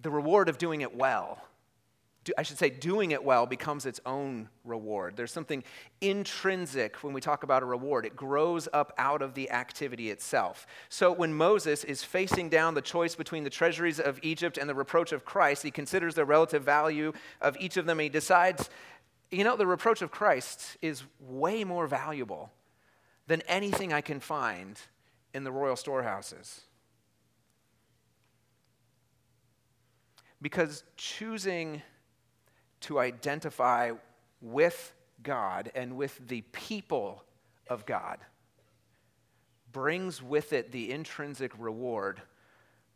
The 0.00 0.10
reward 0.10 0.48
of 0.48 0.58
doing 0.58 0.80
it 0.80 0.96
well 0.96 1.40
I 2.38 2.42
should 2.42 2.58
say, 2.58 2.70
doing 2.70 3.10
it 3.10 3.24
well 3.24 3.46
becomes 3.46 3.84
its 3.84 4.00
own 4.06 4.48
reward. 4.64 5.16
There's 5.16 5.32
something 5.32 5.64
intrinsic 6.00 6.96
when 7.02 7.12
we 7.12 7.20
talk 7.20 7.42
about 7.42 7.64
a 7.64 7.66
reward. 7.66 8.06
It 8.06 8.14
grows 8.14 8.68
up 8.72 8.92
out 8.96 9.22
of 9.22 9.34
the 9.34 9.50
activity 9.50 10.10
itself. 10.10 10.66
So 10.88 11.10
when 11.10 11.34
Moses 11.34 11.82
is 11.82 12.04
facing 12.04 12.48
down 12.48 12.74
the 12.74 12.82
choice 12.82 13.16
between 13.16 13.42
the 13.42 13.50
treasuries 13.50 13.98
of 13.98 14.20
Egypt 14.22 14.56
and 14.56 14.70
the 14.70 14.74
reproach 14.74 15.10
of 15.10 15.24
Christ, 15.24 15.64
he 15.64 15.72
considers 15.72 16.14
the 16.14 16.24
relative 16.24 16.62
value 16.62 17.12
of 17.40 17.56
each 17.58 17.76
of 17.76 17.86
them 17.86 17.98
and 17.98 18.04
he 18.04 18.08
decides, 18.08 18.70
you 19.32 19.42
know, 19.42 19.56
the 19.56 19.66
reproach 19.66 20.00
of 20.00 20.12
Christ 20.12 20.76
is 20.80 21.02
way 21.18 21.64
more 21.64 21.88
valuable 21.88 22.52
than 23.26 23.42
anything 23.48 23.92
I 23.92 24.00
can 24.00 24.20
find 24.20 24.78
in 25.34 25.42
the 25.42 25.50
royal 25.50 25.76
storehouses. 25.76 26.60
Because 30.40 30.84
choosing 30.96 31.82
to 32.82 32.98
identify 32.98 33.92
with 34.40 34.92
God 35.22 35.70
and 35.74 35.96
with 35.96 36.20
the 36.28 36.42
people 36.52 37.24
of 37.68 37.86
God 37.86 38.18
brings 39.72 40.22
with 40.22 40.52
it 40.52 40.70
the 40.70 40.92
intrinsic 40.92 41.52
reward 41.58 42.20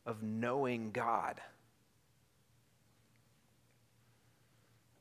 of 0.05 0.23
knowing 0.23 0.91
God. 0.91 1.41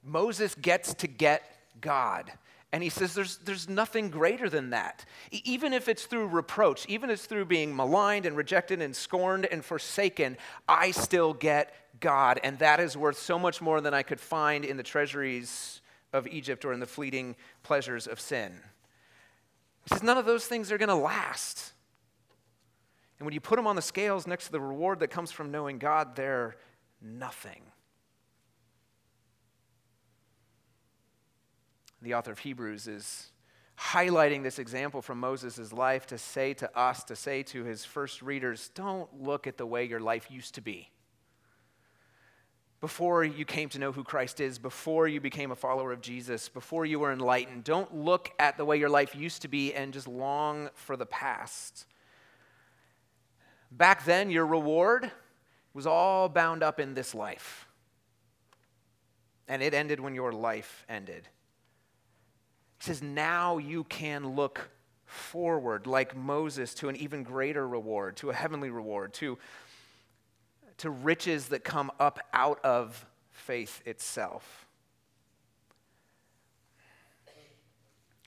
Moses 0.04 0.56
gets 0.56 0.94
to 0.96 1.08
get 1.08 1.44
God. 1.82 2.32
And 2.72 2.84
he 2.84 2.90
says 2.90 3.14
there's, 3.14 3.38
there's 3.38 3.70
nothing 3.70 4.10
greater 4.10 4.50
than 4.50 4.72
that. 4.72 5.06
Even 5.32 5.74
if 5.74 5.88
it's 5.88 6.06
through 6.06 6.28
reproach, 6.28 6.86
even 6.88 7.10
if 7.10 7.16
it's 7.16 7.26
through 7.26 7.46
being 7.46 7.76
maligned 7.76 8.26
and 8.26 8.36
rejected 8.36 8.82
and 8.82 8.96
scorned 8.96 9.46
and 9.46 9.64
forsaken, 9.64 10.38
I 10.68 10.92
still 10.92 11.34
get 11.34 11.74
God. 12.06 12.40
And 12.44 12.60
that 12.60 12.80
is 12.80 12.96
worth 12.96 13.18
so 13.18 13.40
much 13.40 13.62
more 13.62 13.82
than 13.82 13.96
I 13.96 14.04
could 14.04 14.20
find 14.20 14.64
in 14.64 14.78
the 14.78 14.84
treasuries 14.84 15.82
of 16.14 16.28
Egypt 16.28 16.64
or 16.64 16.72
in 16.72 16.80
the 16.80 16.86
fleeting 16.86 17.36
pleasures 17.64 18.06
of 18.06 18.20
sin. 18.20 18.62
He 19.82 19.90
says 19.90 20.04
none 20.04 20.20
of 20.20 20.28
those 20.28 20.46
things 20.46 20.72
are 20.72 20.78
going 20.78 20.90
to 20.90 20.96
last. 20.96 21.74
And 23.18 23.26
when 23.26 23.34
you 23.34 23.42
put 23.42 23.56
them 23.56 23.66
on 23.66 23.76
the 23.76 23.82
scales 23.82 24.28
next 24.28 24.46
to 24.46 24.52
the 24.52 24.62
reward 24.62 25.00
that 25.00 25.08
comes 25.08 25.32
from 25.32 25.50
knowing 25.50 25.80
God, 25.80 26.16
they're 26.16 26.58
nothing. 27.02 27.64
The 32.04 32.14
author 32.14 32.34
of 32.34 32.38
Hebrews 32.38 32.88
is 32.88 33.32
highlighting 33.80 34.44
this 34.44 34.60
example 34.60 35.02
from 35.02 35.20
Moses' 35.20 35.74
life 35.74 36.06
to 36.08 36.20
say 36.20 36.54
to 36.54 36.78
us, 36.78 37.04
to 37.06 37.16
say 37.16 37.42
to 37.42 37.64
his 37.64 37.84
first 37.84 38.22
readers, 38.22 38.70
don't 38.76 39.10
look 39.24 39.48
at 39.48 39.58
the 39.58 39.66
way 39.66 39.86
your 39.86 40.00
life 40.00 40.30
used 40.30 40.54
to 40.54 40.62
be. 40.62 40.92
Before 42.86 43.24
you 43.24 43.46
came 43.46 43.68
to 43.70 43.80
know 43.80 43.92
who 43.92 44.04
Christ 44.04 44.40
is, 44.40 44.60
before 44.60 45.08
you 45.08 45.20
became 45.20 45.50
a 45.50 45.56
follower 45.56 45.92
of 45.92 46.02
Jesus, 46.02 46.50
before 46.50 46.86
you 46.86 47.00
were 47.00 47.12
enlightened, 47.12 47.64
don't 47.64 47.96
look 47.96 48.32
at 48.38 48.58
the 48.58 48.64
way 48.64 48.78
your 48.78 48.90
life 48.90 49.16
used 49.16 49.42
to 49.42 49.48
be 49.48 49.74
and 49.74 49.92
just 49.92 50.08
long 50.08 50.70
for 50.76 50.96
the 50.96 51.08
past. 51.08 51.88
Back 53.72 54.06
then, 54.06 54.30
your 54.30 54.46
reward 54.46 55.10
was 55.74 55.88
all 55.88 56.30
bound 56.30 56.62
up 56.62 56.80
in 56.80 56.94
this 56.94 57.16
life. 57.16 57.68
And 59.48 59.64
it 59.64 59.74
ended 59.74 60.00
when 60.00 60.14
your 60.14 60.32
life 60.32 60.86
ended. 60.88 61.28
He 62.78 62.86
says, 62.86 63.02
now 63.02 63.58
you 63.58 63.84
can 63.86 64.36
look 64.36 64.70
forward, 65.06 65.88
like 65.88 66.16
Moses, 66.16 66.76
to 66.76 66.90
an 66.90 66.96
even 66.98 67.24
greater 67.24 67.68
reward, 67.68 68.16
to 68.18 68.30
a 68.30 68.34
heavenly 68.36 68.70
reward, 68.70 69.12
to, 69.16 69.40
to 70.78 70.90
riches 70.90 71.48
that 71.48 71.64
come 71.64 71.92
up 72.00 72.20
out 72.34 72.64
of 72.64 73.06
faith 73.32 73.82
itself. 73.86 74.68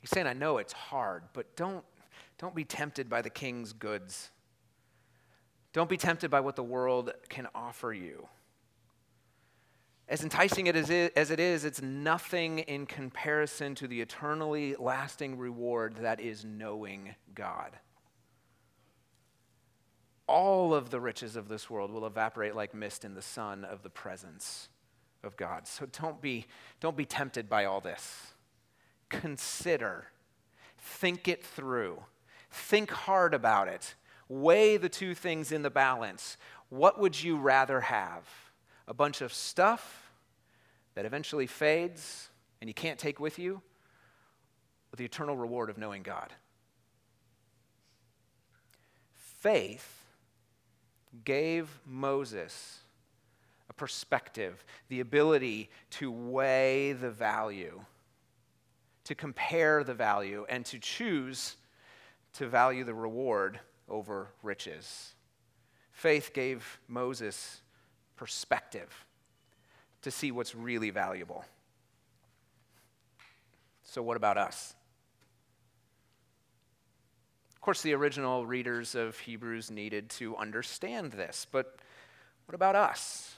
He's 0.01 0.11
saying, 0.11 0.27
I 0.27 0.33
know 0.33 0.59
it's 0.59 0.73
hard, 0.73 1.25
but 1.33 1.57
don't, 1.57 1.85
don't 2.39 2.55
be 2.55 2.65
tempted 2.65 3.11
by 3.11 3.21
the 3.21 3.31
king's 3.31 3.73
goods. 3.73 4.31
Don't 5.73 5.91
be 5.91 5.97
tempted 5.97 6.31
by 6.31 6.41
what 6.41 6.57
the 6.57 6.63
world 6.63 7.13
can 7.29 7.49
offer 7.55 7.93
you. 7.93 8.29
As 10.09 10.23
enticing 10.23 10.69
as 10.69 10.89
it 10.89 11.41
is, 11.41 11.65
it's 11.67 11.83
nothing 11.83 12.61
in 12.61 12.87
comparison 12.87 13.75
to 13.75 13.87
the 13.87 14.01
eternally 14.01 14.75
lasting 14.79 15.37
reward 15.37 15.97
that 15.97 16.21
is 16.21 16.45
knowing 16.45 17.15
God. 17.35 17.73
All 20.29 20.75
of 20.75 20.91
the 20.91 21.01
riches 21.01 21.35
of 21.35 21.49
this 21.49 21.69
world 21.69 21.91
will 21.91 22.07
evaporate 22.07 22.55
like 22.55 22.75
mist 22.75 23.05
in 23.05 23.15
the 23.15 23.23
sun 23.23 23.65
of 23.65 23.83
the 23.83 23.91
presence 23.91 24.69
of 25.25 25.37
God. 25.37 25.67
So 25.67 25.87
don't 25.87 26.21
be, 26.21 26.47
don't 26.81 26.97
be 26.97 27.07
tempted 27.07 27.49
by 27.49 27.65
all 27.65 27.81
this. 27.81 28.35
Consider, 29.09 30.09
think 30.79 31.27
it 31.27 31.45
through, 31.45 32.05
think 32.51 32.91
hard 32.91 33.35
about 33.35 33.69
it, 33.69 33.95
weigh 34.29 34.77
the 34.77 34.91
two 34.91 35.15
things 35.15 35.51
in 35.51 35.63
the 35.63 35.71
balance. 35.71 36.37
What 36.69 37.01
would 37.01 37.21
you 37.21 37.39
rather 37.39 37.81
have? 37.81 38.25
a 38.89 38.95
bunch 38.95 39.21
of 39.21 39.33
stuff 39.33 40.11
that 40.95 41.05
eventually 41.05 41.47
fades 41.47 42.31
and 42.61 42.69
you 42.69 42.75
can't 42.75 42.99
take 42.99 43.21
with 43.21 43.39
you, 43.39 43.61
with 44.91 44.99
the 44.99 45.05
eternal 45.05 45.37
reward 45.37 45.71
of 45.71 45.79
knowing 45.79 46.03
God. 46.03 46.33
Faith 49.13 49.98
gave 51.25 51.69
Moses 51.87 52.81
a 53.71 53.73
perspective, 53.73 54.65
the 54.89 55.01
ability 55.01 55.71
to 55.91 56.11
weigh 56.11 56.93
the 56.93 57.11
value, 57.11 57.81
to 59.05 59.15
compare 59.15 59.85
the 59.85 59.95
value, 59.95 60.47
and 60.49 60.65
to 60.67 60.79
choose 60.79 61.57
to 62.35 62.47
value 62.47 62.85
the 62.85 62.95
reward 62.95 63.61
over 63.89 64.29
riches. 64.43 65.15
Faith 65.93 66.33
gave 66.33 66.79
Moses 66.87 67.63
perspective 68.17 69.05
to 70.03 70.11
see 70.11 70.31
what's 70.31 70.55
really 70.55 70.91
valuable. 70.91 71.45
So, 73.83 74.03
what 74.03 74.17
about 74.17 74.37
us? 74.37 74.75
Of 77.69 77.75
course, 77.75 77.83
the 77.83 77.93
original 77.93 78.47
readers 78.47 78.95
of 78.95 79.19
Hebrews 79.19 79.71
needed 79.71 80.09
to 80.13 80.35
understand 80.39 81.13
this, 81.13 81.47
but 81.53 81.77
what 82.47 82.55
about 82.55 82.75
us? 82.75 83.37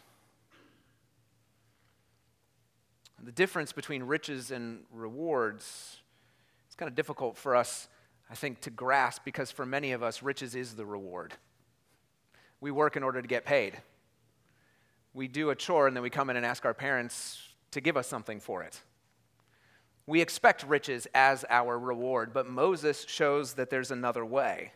The 3.20 3.32
difference 3.32 3.72
between 3.72 4.04
riches 4.04 4.52
and 4.52 4.84
rewards 4.92 5.98
is 6.68 6.76
kind 6.76 6.88
of 6.88 6.94
difficult 6.94 7.36
for 7.38 7.56
us, 7.56 7.88
I 8.30 8.36
think, 8.36 8.60
to 8.60 8.70
grasp 8.70 9.22
because 9.24 9.50
for 9.50 9.66
many 9.66 9.90
of 9.90 10.04
us, 10.04 10.22
riches 10.22 10.54
is 10.54 10.76
the 10.76 10.86
reward. 10.86 11.34
We 12.60 12.70
work 12.70 12.96
in 12.96 13.02
order 13.02 13.20
to 13.20 13.26
get 13.26 13.44
paid 13.44 13.78
we 15.12 15.26
do 15.26 15.50
a 15.50 15.56
chore 15.56 15.88
and 15.88 15.96
then 15.96 16.04
we 16.04 16.10
come 16.10 16.30
in 16.30 16.36
and 16.36 16.46
ask 16.46 16.64
our 16.64 16.72
parents 16.72 17.42
to 17.72 17.80
give 17.80 17.96
us 17.96 18.06
something 18.06 18.38
for 18.38 18.62
it. 18.62 18.80
We 20.06 20.20
expect 20.20 20.64
riches 20.64 21.06
as 21.14 21.44
our 21.48 21.78
reward, 21.78 22.32
but 22.32 22.48
Moses 22.48 23.04
shows 23.08 23.54
that 23.54 23.70
there's 23.70 23.90
another 23.90 24.24
way. 24.24 24.72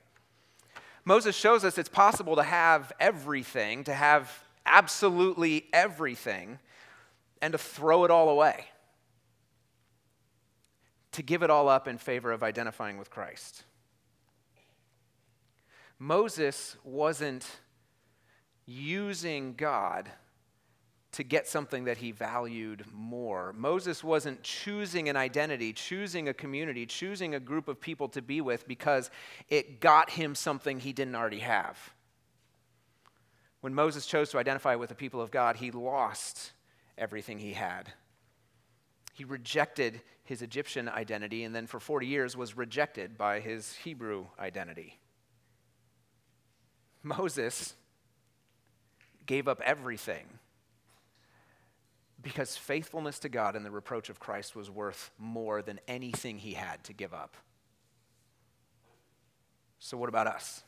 Moses 1.04 1.36
shows 1.36 1.64
us 1.64 1.76
it's 1.76 1.88
possible 1.88 2.36
to 2.36 2.42
have 2.42 2.92
everything, 2.98 3.84
to 3.84 3.94
have 3.94 4.44
absolutely 4.64 5.66
everything, 5.72 6.58
and 7.42 7.52
to 7.52 7.58
throw 7.58 8.04
it 8.04 8.10
all 8.10 8.30
away, 8.30 8.66
to 11.12 11.22
give 11.22 11.42
it 11.42 11.50
all 11.50 11.68
up 11.68 11.86
in 11.86 11.98
favor 11.98 12.32
of 12.32 12.42
identifying 12.42 12.96
with 12.96 13.10
Christ. 13.10 13.64
Moses 15.98 16.76
wasn't 16.84 17.46
using 18.66 19.54
God 19.54 20.10
to 21.14 21.22
get 21.22 21.46
something 21.46 21.84
that 21.84 21.98
he 21.98 22.10
valued 22.10 22.84
more. 22.92 23.52
Moses 23.56 24.02
wasn't 24.02 24.42
choosing 24.42 25.08
an 25.08 25.16
identity, 25.16 25.72
choosing 25.72 26.28
a 26.28 26.34
community, 26.34 26.86
choosing 26.86 27.36
a 27.36 27.40
group 27.40 27.68
of 27.68 27.80
people 27.80 28.08
to 28.08 28.20
be 28.20 28.40
with 28.40 28.66
because 28.66 29.12
it 29.48 29.80
got 29.80 30.10
him 30.10 30.34
something 30.34 30.80
he 30.80 30.92
didn't 30.92 31.14
already 31.14 31.38
have. 31.38 31.78
When 33.60 33.74
Moses 33.74 34.06
chose 34.06 34.30
to 34.30 34.38
identify 34.38 34.74
with 34.74 34.88
the 34.88 34.96
people 34.96 35.20
of 35.20 35.30
God, 35.30 35.54
he 35.56 35.70
lost 35.70 36.52
everything 36.98 37.38
he 37.38 37.52
had. 37.52 37.92
He 39.12 39.24
rejected 39.24 40.02
his 40.24 40.42
Egyptian 40.42 40.88
identity 40.88 41.44
and 41.44 41.54
then 41.54 41.68
for 41.68 41.78
40 41.78 42.08
years 42.08 42.36
was 42.36 42.56
rejected 42.56 43.16
by 43.16 43.38
his 43.38 43.74
Hebrew 43.76 44.26
identity. 44.36 44.98
Moses 47.04 47.74
gave 49.26 49.46
up 49.46 49.60
everything 49.64 50.40
because 52.24 52.56
faithfulness 52.56 53.18
to 53.20 53.28
God 53.28 53.54
and 53.54 53.64
the 53.64 53.70
reproach 53.70 54.08
of 54.08 54.18
Christ 54.18 54.56
was 54.56 54.70
worth 54.70 55.10
more 55.18 55.62
than 55.62 55.78
anything 55.86 56.38
he 56.38 56.54
had 56.54 56.82
to 56.84 56.92
give 56.92 57.12
up. 57.12 57.36
So, 59.78 59.98
what 59.98 60.08
about 60.08 60.26
us? 60.26 60.64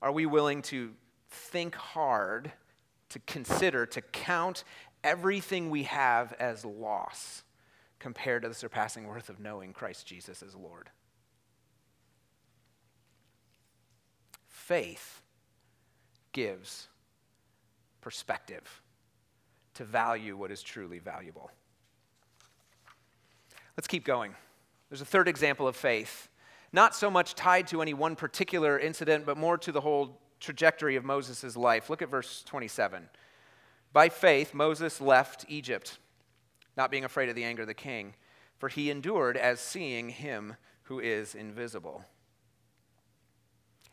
Are 0.00 0.10
we 0.10 0.24
willing 0.24 0.62
to 0.62 0.92
think 1.28 1.74
hard, 1.74 2.50
to 3.10 3.18
consider, 3.20 3.84
to 3.86 4.00
count 4.00 4.64
everything 5.04 5.70
we 5.70 5.84
have 5.84 6.32
as 6.38 6.64
loss 6.64 7.44
compared 7.98 8.42
to 8.42 8.48
the 8.48 8.54
surpassing 8.54 9.06
worth 9.06 9.28
of 9.28 9.38
knowing 9.38 9.74
Christ 9.74 10.06
Jesus 10.06 10.42
as 10.42 10.54
Lord? 10.54 10.88
Faith 14.48 15.20
gives 16.32 16.88
perspective 18.00 18.82
to 19.76 19.84
value 19.84 20.36
what 20.36 20.50
is 20.50 20.62
truly 20.62 20.98
valuable. 20.98 21.50
Let's 23.76 23.86
keep 23.86 24.04
going. 24.04 24.34
There's 24.88 25.00
a 25.00 25.06
third 25.06 25.28
example 25.28 25.68
of 25.68 25.76
faith, 25.76 26.28
not 26.72 26.94
so 26.94 27.10
much 27.10 27.34
tied 27.34 27.66
to 27.68 27.82
any 27.82 27.94
one 27.94 28.16
particular 28.16 28.78
incident, 28.78 29.26
but 29.26 29.36
more 29.36 29.58
to 29.58 29.72
the 29.72 29.80
whole 29.80 30.20
trajectory 30.40 30.96
of 30.96 31.04
Moses' 31.04 31.56
life. 31.56 31.90
Look 31.90 32.02
at 32.02 32.08
verse 32.08 32.42
27. 32.46 33.08
By 33.92 34.08
faith, 34.08 34.54
Moses 34.54 35.00
left 35.00 35.44
Egypt, 35.48 35.98
not 36.76 36.90
being 36.90 37.04
afraid 37.04 37.28
of 37.28 37.34
the 37.34 37.44
anger 37.44 37.62
of 37.62 37.68
the 37.68 37.74
king, 37.74 38.14
for 38.58 38.68
he 38.68 38.90
endured 38.90 39.36
as 39.36 39.60
seeing 39.60 40.10
him 40.10 40.56
who 40.84 41.00
is 41.00 41.34
invisible. 41.34 42.04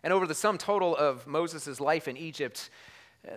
And 0.03 0.11
over 0.11 0.27
the 0.27 0.35
sum 0.35 0.57
total 0.57 0.95
of 0.95 1.25
Moses' 1.25 1.79
life 1.79 2.07
in 2.07 2.17
Egypt, 2.17 2.69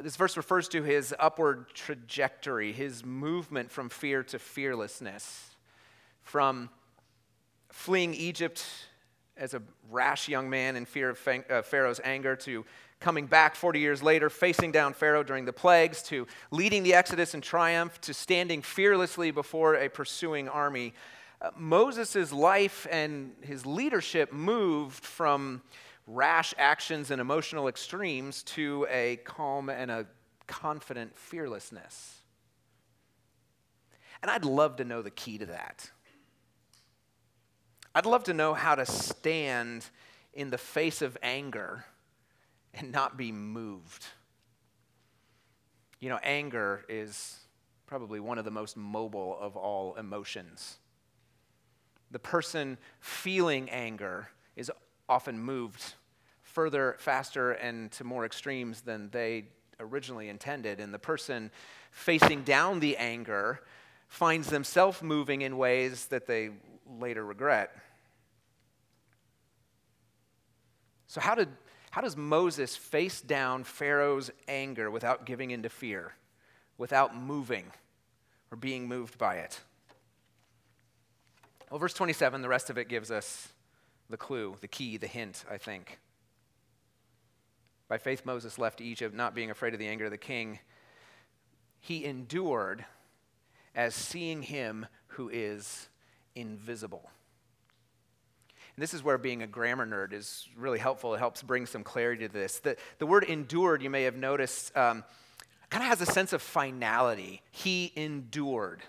this 0.03 0.17
verse 0.17 0.37
refers 0.37 0.69
to 0.69 0.83
his 0.83 1.15
upward 1.19 1.67
trajectory, 1.75 2.73
his 2.73 3.05
movement 3.05 3.71
from 3.71 3.89
fear 3.89 4.23
to 4.25 4.39
fearlessness. 4.39 5.51
from 6.23 6.69
fleeing 7.71 8.15
Egypt 8.15 8.65
as 9.37 9.53
a 9.55 9.63
rash 9.91 10.29
young 10.29 10.49
man 10.49 10.77
in 10.77 10.87
fear 10.87 11.11
of 11.11 11.29
uh, 11.29 11.63
Pharaoh's 11.63 12.01
anger 12.03 12.35
to 12.35 12.65
coming 13.01 13.27
back 13.27 13.55
40 13.55 13.79
years 13.79 14.03
later, 14.03 14.31
facing 14.31 14.73
down 14.73 14.95
Pharaoh 14.95 15.23
during 15.23 15.45
the 15.45 15.53
plagues, 15.53 16.03
to 16.05 16.27
leading 16.51 16.83
the 16.83 16.95
Exodus 16.95 17.35
in 17.35 17.43
triumph, 17.43 18.01
to 18.01 18.15
standing 18.15 18.63
fearlessly 18.63 19.31
before 19.31 19.75
a 19.75 19.89
pursuing 19.89 20.49
army. 20.49 20.95
Uh, 21.41 21.51
Moses' 21.55 22.33
life 22.33 22.87
and 22.91 23.35
his 23.43 23.67
leadership 23.67 24.33
moved 24.33 25.05
from 25.05 25.63
rash 26.07 26.55
actions 26.57 27.11
and 27.11 27.21
emotional 27.21 27.69
extremes 27.69 28.43
to 28.43 28.87
a 28.91 29.17
calm 29.25 29.69
and 29.69 29.91
a 29.91 30.07
confident 30.47 31.17
fearlessness. 31.17 32.21
And 34.23 34.31
I'd 34.31 34.45
love 34.45 34.77
to 34.77 34.85
know 34.85 35.03
the 35.03 35.11
key 35.11 35.39
to 35.39 35.47
that. 35.47 35.91
I'd 37.95 38.07
love 38.07 38.25
to 38.25 38.35
know 38.35 38.55
how 38.55 38.75
to 38.75 38.87
stand 38.87 39.87
in 40.33 40.51
the 40.51 40.59
face 40.59 41.03
of 41.03 41.17
anger 41.23 41.85
and 42.75 42.93
not 42.93 43.17
be 43.17 43.33
moved. 43.33 44.05
You 45.99 46.11
know, 46.11 46.19
anger 46.23 46.85
is 46.89 47.39
probably 47.87 48.21
one 48.21 48.39
of 48.39 48.45
the 48.45 48.51
most 48.51 48.77
mobile 48.77 49.39
of 49.41 49.57
all 49.57 49.95
emotions. 49.95 50.77
The 52.11 52.19
person 52.19 52.77
feeling 53.01 53.71
anger 53.71 54.29
is 54.57 54.71
often 55.09 55.39
moved 55.39 55.95
further, 56.43 56.97
faster, 56.99 57.53
and 57.53 57.91
to 57.93 58.05
more 58.05 58.25
extremes 58.25 58.81
than 58.81 59.11
they 59.11 59.45
originally 59.79 60.29
intended. 60.29 60.81
And 60.81 60.93
the 60.93 60.99
person 60.99 61.51
facing 61.91 62.43
down 62.43 62.81
the 62.81 62.97
anger 62.97 63.61
finds 64.09 64.49
themselves 64.49 65.03
moving 65.03 65.43
in 65.43 65.59
ways 65.59 66.07
that 66.07 66.27
they 66.27 66.51
later 66.99 67.25
regret. 67.25 67.77
So, 71.09 71.21
how 71.21 71.35
did 71.35 71.49
how 71.91 72.03
does 72.03 72.17
Moses 72.17 72.77
face 72.77 73.23
down 73.23 73.65
Pharaoh's 73.65 74.31
anger 74.49 74.91
without 74.91 75.25
giving 75.25 75.51
in 75.51 75.63
to 75.63 75.71
fear, 75.71 76.13
without 76.77 77.17
moving 77.17 77.73
or 78.51 78.57
being 78.59 78.87
moved 78.87 79.17
by 79.17 79.37
it? 79.37 79.61
Well, 81.71 81.81
verse 81.81 81.95
27, 81.95 82.43
the 82.43 82.51
rest 82.51 82.69
of 82.69 82.77
it 82.77 82.89
gives 82.89 83.11
us 83.11 83.49
the 84.09 84.17
clue, 84.17 84.57
the 84.61 84.69
key, 84.69 84.97
the 84.97 85.07
hint, 85.07 85.45
I 85.51 85.59
think. 85.59 85.99
By 87.89 87.99
faith, 87.99 88.25
Moses 88.25 88.59
left 88.59 88.81
Egypt, 88.81 89.15
not 89.15 89.35
being 89.35 89.51
afraid 89.51 89.73
of 89.73 89.79
the 89.79 89.87
anger 89.87 90.07
of 90.07 90.11
the 90.11 90.19
king. 90.19 90.59
He 91.81 92.05
endured 92.05 92.85
as 93.75 93.95
seeing 93.95 94.43
him 94.43 94.87
who 95.09 95.29
is 95.29 95.89
invisible. 96.35 97.11
And 98.77 98.83
this 98.83 98.93
is 98.93 99.03
where 99.03 99.19
being 99.19 99.43
a 99.43 99.47
grammar 99.47 99.87
nerd 99.87 100.13
is 100.13 100.49
really 100.57 100.79
helpful. 100.79 101.15
It 101.15 101.19
helps 101.19 101.43
bring 101.43 101.65
some 101.65 101.83
clarity 101.85 102.27
to 102.27 102.33
this. 102.33 102.59
The, 102.59 102.77
the 102.99 103.07
word 103.07 103.25
endured, 103.25 103.83
you 103.83 103.91
may 103.91 104.03
have 104.03 104.17
noticed, 104.17 104.77
um, 104.77 105.05
kind 105.71 105.83
of 105.83 105.89
has 105.89 106.01
a 106.01 106.13
sense 106.13 106.33
of 106.33 106.43
finality. 106.43 107.43
He 107.53 107.93
endured. 107.97 108.83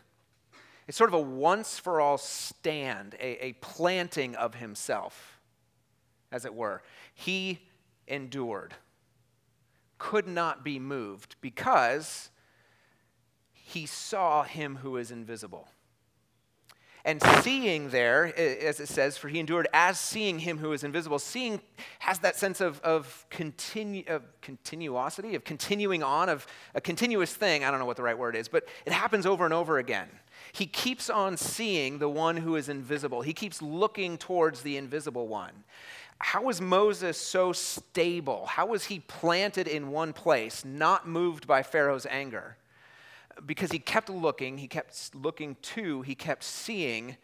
It's 0.87 0.97
sort 0.97 1.09
of 1.09 1.13
a 1.15 1.21
once 1.21 1.77
for 1.77 1.99
all 1.99 2.17
stand, 2.17 3.15
a, 3.19 3.47
a 3.47 3.53
planting 3.53 4.35
of 4.35 4.55
himself, 4.55 5.39
as 6.31 6.45
it 6.45 6.53
were. 6.53 6.81
He 7.13 7.59
endured, 8.07 8.73
could 9.97 10.27
not 10.27 10.63
be 10.63 10.79
moved 10.79 11.35
because 11.41 12.29
he 13.51 13.85
saw 13.85 14.43
him 14.43 14.77
who 14.77 14.95
is 14.95 15.11
invisible. 15.11 15.67
And 17.03 17.23
seeing 17.41 17.89
there, 17.89 18.37
as 18.37 18.81
it 18.81 18.89
says, 18.89 19.17
for 19.17 19.29
he 19.29 19.39
endured 19.39 19.69
as 19.71 19.97
seeing 19.97 20.39
him 20.39 20.57
who 20.57 20.73
is 20.73 20.83
invisible. 20.83 21.19
Seeing 21.19 21.61
has 21.99 22.19
that 22.19 22.35
sense 22.35 22.59
of, 22.59 22.81
of, 22.81 23.25
continu, 23.31 24.05
of 24.09 24.23
continuosity, 24.41 25.33
of 25.35 25.45
continuing 25.45 26.03
on, 26.03 26.27
of 26.27 26.45
a 26.75 26.81
continuous 26.81 27.33
thing. 27.33 27.63
I 27.63 27.71
don't 27.71 27.79
know 27.79 27.85
what 27.85 27.95
the 27.95 28.03
right 28.03 28.17
word 28.17 28.35
is, 28.35 28.49
but 28.49 28.67
it 28.85 28.91
happens 28.91 29.25
over 29.25 29.45
and 29.45 29.53
over 29.53 29.77
again. 29.77 30.09
He 30.51 30.65
keeps 30.65 31.09
on 31.09 31.37
seeing 31.37 31.99
the 31.99 32.09
one 32.09 32.37
who 32.37 32.55
is 32.55 32.69
invisible, 32.69 33.21
he 33.21 33.33
keeps 33.33 33.61
looking 33.61 34.17
towards 34.17 34.61
the 34.61 34.77
invisible 34.77 35.27
one. 35.27 35.63
How 36.19 36.41
was 36.41 36.59
Moses 36.59 37.15
so 37.15 37.53
stable? 37.53 38.47
How 38.47 38.65
was 38.65 38.85
he 38.85 39.01
planted 39.01 39.67
in 39.67 39.91
one 39.91 40.13
place, 40.13 40.65
not 40.65 41.07
moved 41.07 41.45
by 41.45 41.61
Pharaoh's 41.61 42.07
anger? 42.07 42.57
because 43.45 43.71
he 43.71 43.79
kept 43.79 44.09
looking, 44.09 44.57
he 44.57 44.67
kept 44.67 45.13
looking 45.13 45.55
to, 45.61 46.01
he 46.01 46.15
kept 46.15 46.43
seeing 46.43 47.17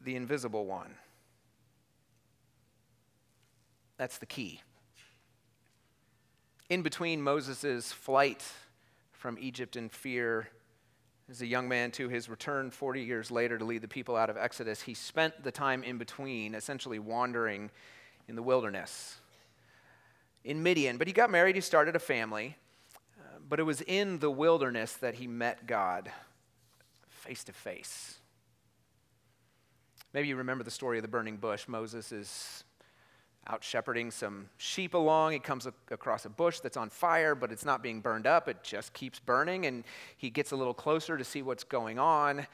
the 0.00 0.14
invisible 0.14 0.66
one. 0.66 0.94
That's 3.96 4.18
the 4.18 4.26
key. 4.26 4.62
In 6.70 6.82
between 6.82 7.20
Moses' 7.22 7.90
flight 7.90 8.44
from 9.12 9.36
Egypt 9.40 9.74
in 9.74 9.88
fear, 9.88 10.48
as 11.30 11.42
a 11.42 11.46
young 11.46 11.68
man 11.68 11.90
to 11.92 12.08
his 12.08 12.28
return 12.28 12.70
40 12.70 13.02
years 13.02 13.30
later 13.30 13.58
to 13.58 13.64
lead 13.64 13.82
the 13.82 13.88
people 13.88 14.16
out 14.16 14.30
of 14.30 14.36
Exodus, 14.36 14.82
he 14.82 14.94
spent 14.94 15.42
the 15.42 15.52
time 15.52 15.82
in 15.82 15.98
between 15.98 16.54
essentially 16.54 16.98
wandering 16.98 17.70
in 18.28 18.34
the 18.34 18.42
wilderness 18.42 19.18
in 20.44 20.62
Midian. 20.62 20.96
But 20.96 21.06
he 21.06 21.12
got 21.12 21.30
married, 21.30 21.54
he 21.54 21.60
started 21.60 21.96
a 21.96 22.00
family 22.00 22.56
uh, 23.18 23.38
but 23.48 23.60
it 23.60 23.64
was 23.64 23.80
in 23.82 24.18
the 24.18 24.30
wilderness 24.30 24.94
that 24.94 25.14
he 25.14 25.26
met 25.26 25.66
God 25.66 26.10
face 27.08 27.44
to 27.44 27.52
face. 27.52 28.18
Maybe 30.12 30.28
you 30.28 30.36
remember 30.36 30.64
the 30.64 30.70
story 30.70 30.98
of 30.98 31.02
the 31.02 31.08
burning 31.08 31.36
bush. 31.36 31.68
Moses 31.68 32.12
is 32.12 32.64
out 33.48 33.64
shepherding 33.64 34.10
some 34.10 34.48
sheep 34.58 34.94
along. 34.94 35.32
He 35.32 35.38
comes 35.38 35.66
across 35.90 36.24
a 36.24 36.28
bush 36.28 36.60
that's 36.60 36.76
on 36.76 36.90
fire, 36.90 37.34
but 37.34 37.50
it's 37.50 37.64
not 37.64 37.82
being 37.82 38.00
burned 38.00 38.26
up. 38.26 38.48
It 38.48 38.62
just 38.62 38.92
keeps 38.92 39.18
burning. 39.18 39.66
And 39.66 39.84
he 40.16 40.30
gets 40.30 40.52
a 40.52 40.56
little 40.56 40.74
closer 40.74 41.16
to 41.16 41.24
see 41.24 41.42
what's 41.42 41.64
going 41.64 41.98
on. 41.98 42.46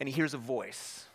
And 0.00 0.08
he 0.08 0.14
hears 0.14 0.34
a 0.34 0.38
voice. 0.38 1.06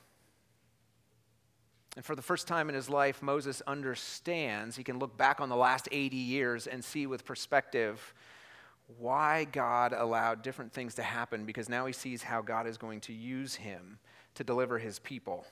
And 1.96 2.06
for 2.06 2.16
the 2.16 2.22
first 2.22 2.48
time 2.48 2.70
in 2.70 2.76
his 2.76 2.90
life, 2.90 3.22
Moses 3.22 3.62
understands. 3.66 4.76
He 4.76 4.84
can 4.84 5.00
look 5.00 5.18
back 5.18 5.42
on 5.42 5.50
the 5.50 5.56
last 5.56 5.90
80 5.92 6.16
years 6.16 6.68
and 6.68 6.84
see 6.84 7.08
with 7.08 7.26
perspective 7.26 8.14
why 9.00 9.46
God 9.46 9.94
allowed 9.94 10.42
different 10.42 10.72
things 10.72 10.96
to 10.96 11.04
happen 11.04 11.46
because 11.46 11.68
now 11.68 11.86
he 11.86 11.94
sees 11.94 12.24
how 12.24 12.42
God 12.42 12.68
is 12.68 12.78
going 12.78 13.02
to 13.02 13.14
use 13.14 13.56
him 13.56 14.00
to 14.36 14.44
deliver 14.44 14.78
his 14.78 15.00
people 15.00 15.46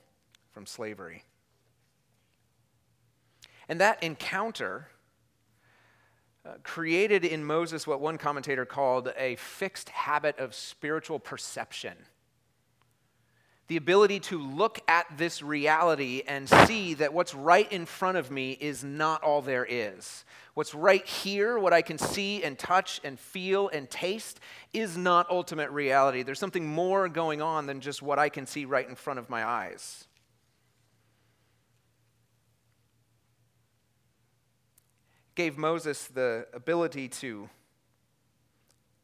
from 0.54 0.66
slavery. 0.66 1.24
And 3.68 3.82
that 3.82 4.02
encounter 4.04 4.90
uh, 6.46 6.54
created 6.64 7.26
in 7.26 7.44
Moses 7.44 7.88
what 7.88 8.00
one 8.00 8.18
commentator 8.18 8.66
called 8.66 9.12
a 9.18 9.36
fixed 9.36 9.90
habit 9.90 10.38
of 10.38 10.54
spiritual 10.54 11.20
perception 11.20 11.96
the 13.68 13.78
ability 13.78 14.20
to 14.20 14.38
look 14.38 14.80
at 14.88 15.06
this 15.18 15.42
reality 15.42 16.22
and 16.28 16.48
see 16.48 16.94
that 16.96 17.14
what's 17.14 17.34
right 17.34 17.72
in 17.72 17.86
front 17.86 18.18
of 18.18 18.30
me 18.30 18.52
is 18.52 18.84
not 18.84 19.24
all 19.24 19.42
there 19.42 19.66
is. 19.68 20.24
What's 20.54 20.76
right 20.76 21.06
here, 21.06 21.58
what 21.58 21.74
I 21.74 21.82
can 21.82 21.98
see 21.98 22.44
and 22.44 22.60
touch 22.60 23.02
and 23.04 23.20
feel 23.20 23.70
and 23.70 23.90
taste, 23.90 24.40
is 24.72 24.98
not 24.98 25.30
ultimate 25.32 25.72
reality. 25.72 26.22
There's 26.22 26.40
something 26.40 26.68
more 26.68 27.10
going 27.10 27.42
on 27.42 27.66
than 27.66 27.82
just 27.82 28.04
what 28.04 28.20
I 28.20 28.30
can 28.30 28.46
see 28.46 28.66
right 28.66 28.88
in 28.88 28.96
front 28.96 29.18
of 29.20 29.30
my 29.30 29.44
eyes. 29.44 30.06
Gave 35.36 35.58
Moses 35.58 36.08
the 36.08 36.48
ability 36.54 37.10
to 37.10 37.50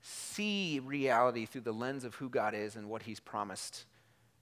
see 0.01 0.79
reality 0.83 1.45
through 1.45 1.61
the 1.61 1.73
lens 1.73 2.03
of 2.03 2.15
who 2.15 2.29
God 2.29 2.55
is 2.55 2.75
and 2.75 2.89
what 2.89 3.03
he's 3.03 3.19
promised 3.19 3.85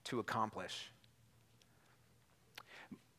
to 0.05 0.19
accomplish. 0.19 0.91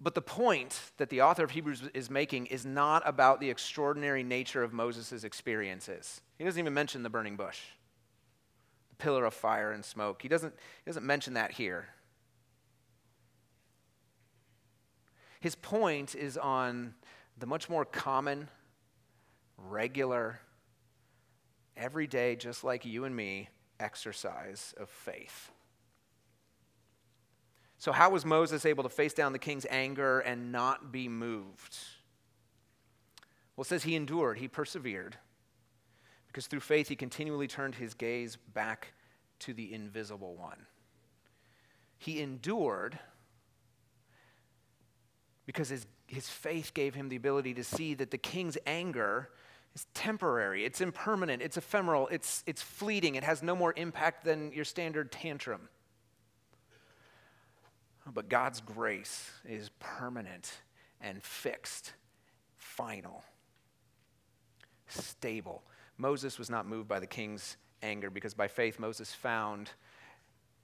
But 0.01 0.15
the 0.15 0.23
point 0.23 0.81
that 0.97 1.11
the 1.11 1.21
author 1.21 1.45
of 1.45 1.51
Hebrews 1.51 1.83
is 1.93 2.09
making 2.09 2.47
is 2.47 2.65
not 2.65 3.03
about 3.07 3.41
the 3.41 3.51
extraordinary 3.51 4.23
nature 4.23 4.63
of 4.63 4.73
Moses' 4.73 5.25
experiences. 5.25 6.23
He 6.39 6.45
doesn't 6.45 6.59
even 6.59 6.73
mention 6.73 7.03
the 7.03 7.11
burning 7.11 7.37
bush, 7.37 7.59
the 8.89 8.97
pillar 8.97 9.27
of 9.27 9.35
fire 9.35 9.73
and 9.73 9.85
smoke. 9.85 10.23
He 10.23 10.29
doesn't, 10.29 10.55
he 10.85 10.89
doesn't 10.89 11.05
mention 11.05 11.35
that 11.35 11.53
here. 11.53 11.89
His 15.41 15.55
point 15.55 16.15
is 16.15 16.39
on 16.39 16.95
the 17.37 17.47
much 17.47 17.69
more 17.69 17.85
common, 17.85 18.49
regular, 19.69 20.41
everyday, 21.77 22.37
just 22.37 22.65
like 22.65 22.85
you 22.85 23.05
and 23.05 23.15
me, 23.15 23.49
exercise 23.79 24.75
of 24.79 24.89
faith. 24.89 25.51
So, 27.79 27.93
how 27.93 28.11
was 28.11 28.27
Moses 28.27 28.67
able 28.67 28.83
to 28.83 28.91
face 28.91 29.15
down 29.15 29.33
the 29.33 29.39
king's 29.39 29.67
anger 29.71 30.21
and 30.21 30.53
not 30.53 30.93
be 30.93 31.09
moved? 31.09 31.79
Well, 33.57 33.63
it 33.63 33.69
says 33.69 33.85
he 33.85 33.97
endured, 33.97 34.39
he 34.39 34.49
persevered, 34.49 35.17
because 36.27 36.47
through 36.47 36.61
faith 36.61 36.89
he 36.89 36.97
continually 36.97 37.49
turned 37.49 37.77
his 37.77 37.95
gaze 37.95 38.37
back 38.37 38.93
to 39.41 39.55
the 39.55 39.73
invisible 39.73 40.35
one. 40.35 40.67
He 41.99 42.21
endured 42.21 42.99
because 45.47 45.69
his, 45.69 45.87
his 46.07 46.29
faith 46.29 46.73
gave 46.75 46.95
him 46.95 47.09
the 47.09 47.17
ability 47.17 47.55
to 47.55 47.65
see 47.65 47.95
that 47.95 48.11
the 48.11 48.19
king's 48.19 48.57
anger 48.67 49.31
is 49.75 49.87
temporary, 49.95 50.65
it's 50.65 50.81
impermanent, 50.81 51.43
it's 51.43 51.57
ephemeral, 51.57 52.09
it's, 52.09 52.43
it's 52.47 52.63
fleeting, 52.63 53.15
it 53.15 53.25
has 53.25 53.43
no 53.43 53.55
more 53.55 53.73
impact 53.77 54.25
than 54.25 54.53
your 54.53 54.65
standard 54.65 55.13
tantrum. 55.13 55.69
But 58.13 58.29
God's 58.29 58.61
grace 58.61 59.31
is 59.49 59.71
permanent 59.79 60.53
and 61.01 61.23
fixed, 61.23 61.93
final, 62.57 63.23
stable. 64.89 65.63
Moses 65.97 66.39
was 66.39 66.51
not 66.51 66.67
moved 66.67 66.89
by 66.89 66.99
the 66.99 67.07
king's 67.07 67.57
anger 67.83 68.11
because 68.11 68.35
by 68.35 68.49
faith 68.49 68.79
Moses 68.79 69.13
found 69.13 69.71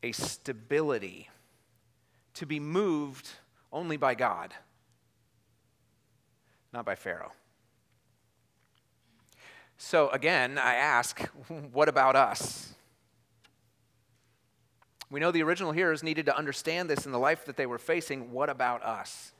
a 0.02 0.12
stability 0.12 1.28
to 2.34 2.46
be 2.46 2.58
moved 2.58 3.28
only 3.72 3.96
by 3.96 4.14
God, 4.14 4.52
not 6.72 6.84
by 6.84 6.94
Pharaoh. 6.94 7.32
So 9.78 10.08
again, 10.10 10.58
I 10.58 10.74
ask, 10.74 11.20
what 11.72 11.88
about 11.88 12.16
us? 12.16 12.74
We 15.10 15.20
know 15.20 15.30
the 15.30 15.42
original 15.42 15.72
hearers 15.72 16.02
needed 16.02 16.26
to 16.26 16.36
understand 16.36 16.90
this 16.90 17.06
in 17.06 17.12
the 17.12 17.18
life 17.18 17.44
that 17.44 17.56
they 17.56 17.66
were 17.66 17.78
facing. 17.78 18.32
What 18.32 18.50
about 18.50 18.82
us? 18.82 19.32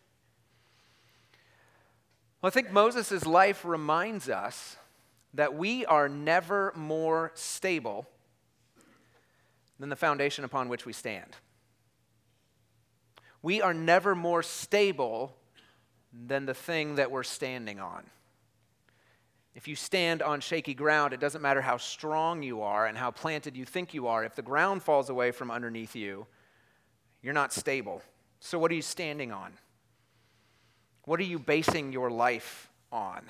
Well, 2.41 2.49
I 2.49 2.53
think 2.53 2.71
Moses' 2.71 3.27
life 3.27 3.65
reminds 3.65 4.29
us 4.29 4.77
that 5.35 5.55
we 5.55 5.85
are 5.87 6.09
never 6.09 6.73
more 6.77 7.33
stable 7.35 8.07
than 9.79 9.89
the 9.89 9.97
foundation 9.97 10.45
upon 10.45 10.69
which 10.69 10.87
we 10.87 10.93
stand. 10.93 11.37
We 13.43 13.61
are 13.61 13.75
never 13.75 14.15
more 14.15 14.43
stable 14.43 15.35
than 16.13 16.47
the 16.47 16.55
thing 16.55 16.95
that 16.97 17.11
we're 17.11 17.23
standing 17.23 17.81
on. 17.81 18.05
If 19.57 19.67
you 19.67 19.75
stand 19.75 20.21
on 20.21 20.41
shaky 20.41 20.75
ground, 20.75 21.15
it 21.15 21.19
doesn't 21.19 21.41
matter 21.41 21.63
how 21.63 21.79
strong 21.79 22.43
you 22.43 22.61
are 22.61 22.85
and 22.85 22.97
how 22.97 23.11
planted 23.11 23.57
you 23.57 23.65
think 23.65 23.95
you 23.95 24.07
are. 24.07 24.23
If 24.23 24.37
the 24.37 24.43
ground 24.43 24.83
falls 24.83 25.09
away 25.09 25.31
from 25.31 25.51
underneath 25.51 25.97
you, 25.97 26.27
you're 27.23 27.33
not 27.33 27.55
stable. 27.55 28.03
So, 28.39 28.59
what 28.59 28.71
are 28.71 28.75
you 28.75 28.83
standing 28.83 29.33
on? 29.33 29.55
What 31.05 31.21
are 31.21 31.25
you 31.25 31.39
basing 31.39 31.91
your 31.91 32.11
life 32.11 32.69
on? 32.93 33.23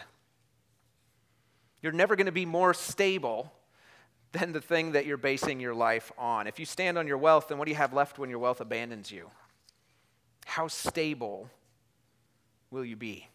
You're 1.81 1.93
never 1.93 2.17
going 2.17 2.27
to 2.27 2.33
be 2.33 2.45
more 2.45 2.75
stable 2.75 3.53
than 4.33 4.51
the 4.51 4.61
thing 4.61 4.93
that 4.93 5.07
you're 5.07 5.17
basing 5.17 5.61
your 5.61 5.75
life 5.75 6.11
on. 6.19 6.49
If 6.49 6.59
you 6.59 6.67
stand 6.67 6.99
on 6.99 7.07
your 7.07 7.19
wealth, 7.19 7.49
then 7.49 7.59
what 7.59 7.67
do 7.67 7.71
you 7.71 7.77
have 7.77 7.93
left 7.93 8.19
when 8.19 8.31
your 8.31 8.41
wealth 8.41 8.61
abandons 8.61 9.13
you? 9.13 9.31
How 10.45 10.67
stable 10.67 11.49
will 12.73 12.85
you 12.85 12.97
be? 12.97 13.29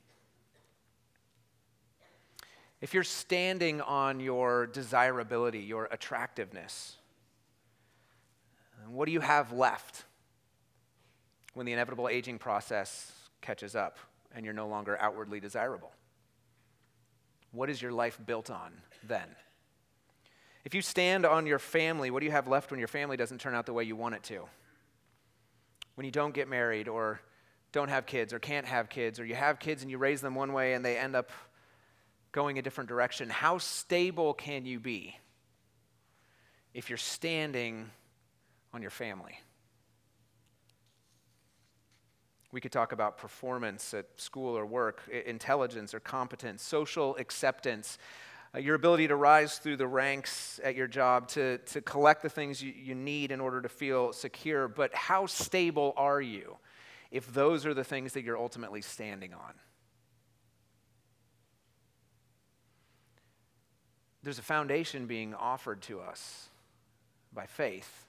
If 2.82 2.96
you're 2.96 3.04
standing 3.04 3.80
on 3.80 4.20
your 4.20 4.66
desirability, 4.66 5.60
your 5.60 5.88
attractiveness, 5.92 6.98
what 8.90 9.06
do 9.06 9.12
you 9.12 9.20
have 9.20 9.52
left 9.52 10.06
when 11.54 11.66
the 11.66 11.74
inevitable 11.74 12.10
aging 12.10 12.40
process 12.40 13.12
catches 13.42 13.76
up 13.76 13.98
and 14.34 14.44
you're 14.44 14.54
no 14.54 14.68
longer 14.68 14.98
outwardly 15.00 15.40
desirable? 15.40 15.92
What 17.52 17.70
is 17.70 17.82
your 17.82 17.92
life 17.92 18.20
built 18.26 18.50
on 18.50 18.72
then? 19.08 19.28
If 20.64 20.74
you 20.74 20.82
stand 20.82 21.26
on 21.26 21.46
your 21.46 21.60
family, 21.60 22.10
what 22.10 22.22
do 22.22 22.26
you 22.26 22.32
have 22.32 22.48
left 22.48 22.72
when 22.72 22.80
your 22.80 22.88
family 22.88 23.18
doesn't 23.18 23.40
turn 23.40 23.54
out 23.54 23.66
the 23.66 23.74
way 23.74 23.84
you 23.84 23.96
want 23.96 24.16
it 24.16 24.24
to? 24.24 24.46
When 25.96 26.06
you 26.06 26.12
don't 26.12 26.34
get 26.34 26.48
married 26.48 26.88
or 26.88 27.22
don't 27.72 27.90
have 27.90 28.06
kids 28.06 28.34
or 28.34 28.40
can't 28.40 28.66
have 28.66 28.90
kids, 28.90 29.20
or 29.20 29.26
you 29.26 29.36
have 29.36 29.60
kids 29.60 29.82
and 29.82 29.92
you 29.92 29.98
raise 29.98 30.22
them 30.22 30.36
one 30.36 30.54
way 30.54 30.74
and 30.74 30.84
they 30.84 30.98
end 30.98 31.16
up 31.16 31.32
going 32.32 32.58
a 32.58 32.62
different 32.62 32.88
direction, 32.90 33.30
how 33.30 33.58
stable 33.58 34.34
can 34.34 34.66
you 34.66 34.80
be 34.80 35.18
if 36.74 36.90
you're 36.90 36.98
standing 36.98 37.90
on 38.74 38.82
your 38.82 38.92
family? 38.92 39.40
We 42.52 42.60
could 42.60 42.72
talk 42.72 42.92
about 42.92 43.18
performance 43.18 43.94
at 43.94 44.08
school 44.18 44.58
or 44.58 44.66
work, 44.66 45.02
intelligence 45.26 45.94
or 45.94 46.02
competence, 46.02 46.62
social 46.62 47.16
acceptance, 47.18 47.98
uh, 48.54 48.60
your 48.60 48.76
ability 48.76 49.08
to 49.08 49.16
rise 49.16 49.58
through 49.58 49.78
the 49.78 49.88
ranks 49.88 50.60
at 50.62 50.76
your 50.76 50.88
job, 50.88 51.30
to, 51.30 51.60
to 51.60 51.80
collect 51.82 52.22
the 52.22 52.30
things 52.30 52.62
you, 52.62 52.74
you 52.74 52.94
need 52.94 53.32
in 53.32 53.40
order 53.40 53.62
to 53.62 53.70
feel 53.70 54.12
secure. 54.12 54.68
But 54.68 54.94
how 54.94 55.26
stable 55.26 55.94
are 55.96 56.20
you 56.20 56.58
if 57.10 57.34
those 57.34 57.66
are 57.66 57.74
the 57.74 57.86
things 57.86 58.12
that 58.14 58.24
you're 58.24 58.38
ultimately 58.38 58.82
standing 58.82 59.34
on? 59.34 59.54
There's 64.24 64.40
a 64.40 64.44
foundation 64.44 65.08
being 65.08 65.34
offered 65.34 65.82
to 65.84 66.00
us 66.00 66.50
by 67.34 67.46
faith. 67.46 68.06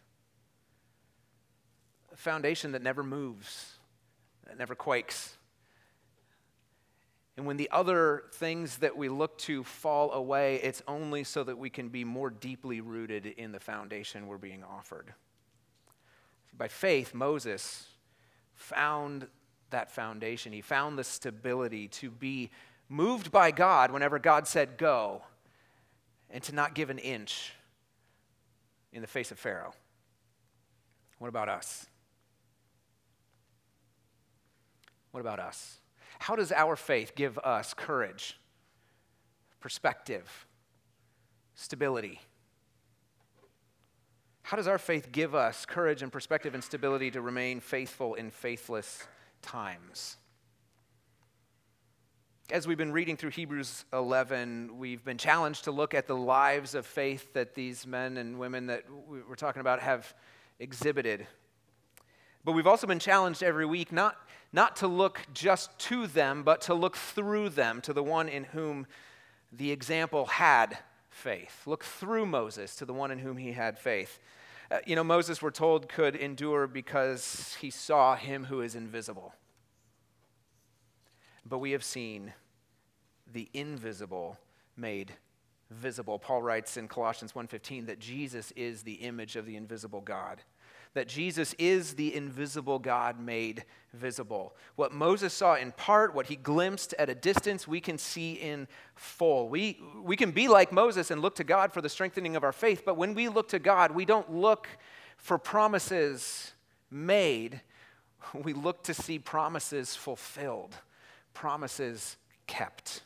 A 2.12 2.16
foundation 2.16 2.72
that 2.72 2.82
never 2.82 3.02
moves, 3.02 3.76
that 4.46 4.58
never 4.58 4.74
quakes. 4.74 5.36
And 7.36 7.46
when 7.46 7.56
the 7.56 7.70
other 7.72 8.24
things 8.34 8.78
that 8.78 8.96
we 8.96 9.08
look 9.08 9.38
to 9.38 9.64
fall 9.64 10.12
away, 10.12 10.56
it's 10.56 10.82
only 10.86 11.24
so 11.24 11.42
that 11.44 11.56
we 11.56 11.70
can 11.70 11.88
be 11.88 12.04
more 12.04 12.28
deeply 12.28 12.82
rooted 12.82 13.24
in 13.24 13.52
the 13.52 13.60
foundation 13.60 14.26
we're 14.26 14.36
being 14.36 14.62
offered. 14.62 15.14
By 16.56 16.68
faith, 16.68 17.14
Moses 17.14 17.86
found 18.54 19.28
that 19.70 19.90
foundation. 19.90 20.52
He 20.52 20.60
found 20.60 20.98
the 20.98 21.04
stability 21.04 21.88
to 21.88 22.10
be 22.10 22.50
moved 22.90 23.32
by 23.32 23.50
God 23.50 23.90
whenever 23.90 24.18
God 24.18 24.46
said, 24.46 24.76
Go, 24.76 25.22
and 26.32 26.42
to 26.44 26.54
not 26.54 26.74
give 26.74 26.90
an 26.90 26.98
inch 26.98 27.52
in 28.92 29.02
the 29.02 29.06
face 29.06 29.30
of 29.30 29.38
Pharaoh. 29.38 29.74
What 31.18 31.28
about 31.28 31.48
us? 31.48 31.86
What 35.12 35.20
about 35.20 35.38
us? 35.38 35.78
How 36.18 36.34
does 36.34 36.50
our 36.50 36.74
faith 36.74 37.14
give 37.14 37.38
us 37.38 37.74
courage, 37.74 38.38
perspective, 39.60 40.46
stability? 41.54 42.20
How 44.42 44.56
does 44.56 44.66
our 44.66 44.78
faith 44.78 45.12
give 45.12 45.34
us 45.34 45.66
courage 45.66 46.02
and 46.02 46.10
perspective 46.10 46.54
and 46.54 46.64
stability 46.64 47.10
to 47.12 47.20
remain 47.20 47.60
faithful 47.60 48.14
in 48.14 48.30
faithless 48.30 49.06
times? 49.42 50.16
As 52.52 52.66
we've 52.66 52.76
been 52.76 52.92
reading 52.92 53.16
through 53.16 53.30
Hebrews 53.30 53.86
11, 53.94 54.76
we've 54.76 55.02
been 55.02 55.16
challenged 55.16 55.64
to 55.64 55.70
look 55.70 55.94
at 55.94 56.06
the 56.06 56.14
lives 56.14 56.74
of 56.74 56.84
faith 56.84 57.32
that 57.32 57.54
these 57.54 57.86
men 57.86 58.18
and 58.18 58.38
women 58.38 58.66
that 58.66 58.84
we're 59.08 59.36
talking 59.36 59.60
about 59.60 59.80
have 59.80 60.12
exhibited. 60.58 61.26
But 62.44 62.52
we've 62.52 62.66
also 62.66 62.86
been 62.86 62.98
challenged 62.98 63.42
every 63.42 63.64
week 63.64 63.90
not, 63.90 64.16
not 64.52 64.76
to 64.76 64.86
look 64.86 65.20
just 65.32 65.78
to 65.78 66.06
them, 66.06 66.42
but 66.42 66.60
to 66.62 66.74
look 66.74 66.94
through 66.94 67.48
them 67.48 67.80
to 67.80 67.94
the 67.94 68.02
one 68.02 68.28
in 68.28 68.44
whom 68.44 68.86
the 69.50 69.72
example 69.72 70.26
had 70.26 70.76
faith. 71.08 71.62
Look 71.64 71.82
through 71.82 72.26
Moses 72.26 72.76
to 72.76 72.84
the 72.84 72.92
one 72.92 73.10
in 73.10 73.18
whom 73.18 73.38
he 73.38 73.52
had 73.52 73.78
faith. 73.78 74.18
Uh, 74.70 74.80
you 74.84 74.94
know, 74.94 75.04
Moses, 75.04 75.40
we're 75.40 75.52
told, 75.52 75.88
could 75.88 76.16
endure 76.16 76.66
because 76.66 77.56
he 77.62 77.70
saw 77.70 78.14
him 78.14 78.44
who 78.44 78.60
is 78.60 78.74
invisible. 78.74 79.32
But 81.46 81.58
we 81.58 81.70
have 81.70 81.82
seen 81.82 82.34
the 83.32 83.48
invisible 83.54 84.38
made 84.76 85.12
visible. 85.72 86.18
Paul 86.18 86.42
writes 86.42 86.76
in 86.76 86.88
Colossians 86.88 87.34
1:15 87.34 87.86
that 87.86 87.98
Jesus 87.98 88.52
is 88.52 88.82
the 88.82 88.94
image 88.94 89.36
of 89.36 89.46
the 89.46 89.56
invisible 89.56 90.00
God. 90.00 90.42
That 90.94 91.08
Jesus 91.08 91.54
is 91.54 91.94
the 91.94 92.14
invisible 92.14 92.78
God 92.78 93.18
made 93.18 93.64
visible. 93.94 94.54
What 94.76 94.92
Moses 94.92 95.32
saw 95.32 95.54
in 95.54 95.72
part, 95.72 96.14
what 96.14 96.26
he 96.26 96.36
glimpsed 96.36 96.92
at 96.98 97.08
a 97.08 97.14
distance, 97.14 97.66
we 97.66 97.80
can 97.80 97.96
see 97.96 98.34
in 98.34 98.68
full. 98.94 99.48
We, 99.48 99.80
we 100.02 100.16
can 100.16 100.32
be 100.32 100.48
like 100.48 100.70
Moses 100.70 101.10
and 101.10 101.22
look 101.22 101.34
to 101.36 101.44
God 101.44 101.72
for 101.72 101.80
the 101.80 101.88
strengthening 101.88 102.36
of 102.36 102.44
our 102.44 102.52
faith, 102.52 102.82
but 102.84 102.98
when 102.98 103.14
we 103.14 103.30
look 103.30 103.48
to 103.48 103.58
God, 103.58 103.92
we 103.92 104.04
don't 104.04 104.30
look 104.30 104.68
for 105.16 105.38
promises 105.38 106.52
made, 106.90 107.62
we 108.34 108.52
look 108.52 108.82
to 108.84 108.92
see 108.92 109.18
promises 109.18 109.96
fulfilled, 109.96 110.76
promises 111.32 112.18
kept. 112.46 113.02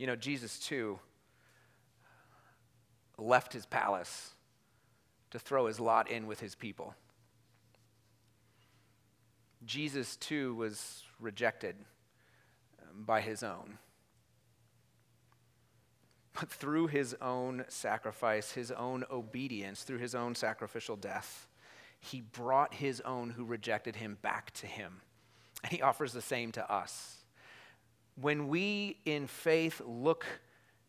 You 0.00 0.06
know, 0.06 0.16
Jesus 0.16 0.58
too 0.58 0.98
left 3.18 3.52
his 3.52 3.66
palace 3.66 4.30
to 5.30 5.38
throw 5.38 5.66
his 5.66 5.78
lot 5.78 6.10
in 6.10 6.26
with 6.26 6.40
his 6.40 6.54
people. 6.54 6.94
Jesus 9.66 10.16
too 10.16 10.54
was 10.54 11.02
rejected 11.20 11.76
um, 12.80 13.04
by 13.04 13.20
his 13.20 13.42
own. 13.42 13.76
but 16.32 16.48
through 16.48 16.86
his 16.86 17.14
own 17.20 17.66
sacrifice, 17.68 18.52
his 18.52 18.70
own 18.70 19.04
obedience, 19.10 19.82
through 19.82 19.98
his 19.98 20.14
own 20.14 20.34
sacrificial 20.34 20.96
death, 20.96 21.46
he 21.98 22.22
brought 22.22 22.72
his 22.72 23.02
own 23.02 23.28
who 23.28 23.44
rejected 23.44 23.96
him 23.96 24.16
back 24.22 24.50
to 24.52 24.66
him. 24.66 25.02
And 25.62 25.70
he 25.70 25.82
offers 25.82 26.14
the 26.14 26.22
same 26.22 26.52
to 26.52 26.72
us. 26.72 27.19
When 28.20 28.48
we 28.48 28.98
in 29.04 29.26
faith 29.26 29.80
look 29.84 30.26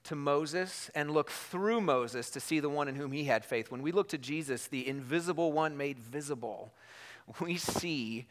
to 0.03 0.15
Moses 0.15 0.89
and 0.95 1.11
look 1.11 1.29
through 1.29 1.81
Moses 1.81 2.29
to 2.31 2.39
see 2.39 2.59
the 2.59 2.69
one 2.69 2.87
in 2.87 2.95
whom 2.95 3.11
he 3.11 3.25
had 3.25 3.45
faith, 3.45 3.71
when 3.71 3.81
we 3.81 3.91
look 3.91 4.09
to 4.09 4.17
Jesus, 4.17 4.67
the 4.67 4.87
invisible 4.87 5.51
one 5.51 5.77
made 5.77 5.99
visible, 5.99 6.73
we 7.39 7.57
see 7.57 8.27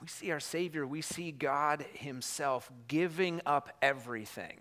we 0.00 0.08
see 0.08 0.32
our 0.32 0.40
Savior, 0.40 0.84
we 0.84 1.00
see 1.00 1.30
God 1.30 1.84
Himself 1.92 2.68
giving 2.88 3.40
up 3.46 3.68
everything, 3.80 4.58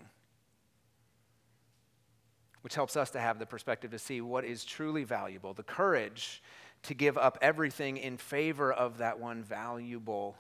which 2.61 2.75
helps 2.75 2.95
us 2.95 3.09
to 3.11 3.19
have 3.19 3.39
the 3.39 3.47
perspective 3.47 3.89
to 3.89 3.97
see 3.97 4.21
what 4.21 4.45
is 4.45 4.63
truly 4.63 5.03
valuable, 5.03 5.55
the 5.55 5.63
courage 5.63 6.43
to 6.83 6.93
give 6.93 7.17
up 7.17 7.39
everything 7.41 7.97
in 7.97 8.17
favor 8.17 8.71
of 8.71 8.99
that 8.99 9.19
one 9.19 9.41
valuable 9.43 10.37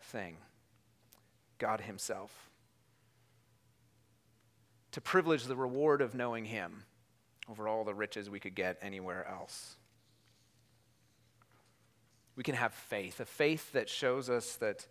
thing 0.00 0.36
God 1.58 1.82
Himself. 1.82 2.50
To 4.92 5.00
privilege 5.00 5.44
the 5.44 5.56
reward 5.56 6.00
of 6.00 6.14
knowing 6.14 6.46
Him 6.46 6.84
over 7.48 7.68
all 7.68 7.84
the 7.84 7.94
riches 7.94 8.30
we 8.30 8.40
could 8.40 8.54
get 8.54 8.78
anywhere 8.82 9.26
else 9.28 9.76
we 12.36 12.42
can 12.42 12.54
have 12.54 12.74
faith, 12.74 13.18
a 13.18 13.24
faith 13.24 13.72
that 13.72 13.88
shows 13.88 14.28
us 14.30 14.56
that 14.56 14.86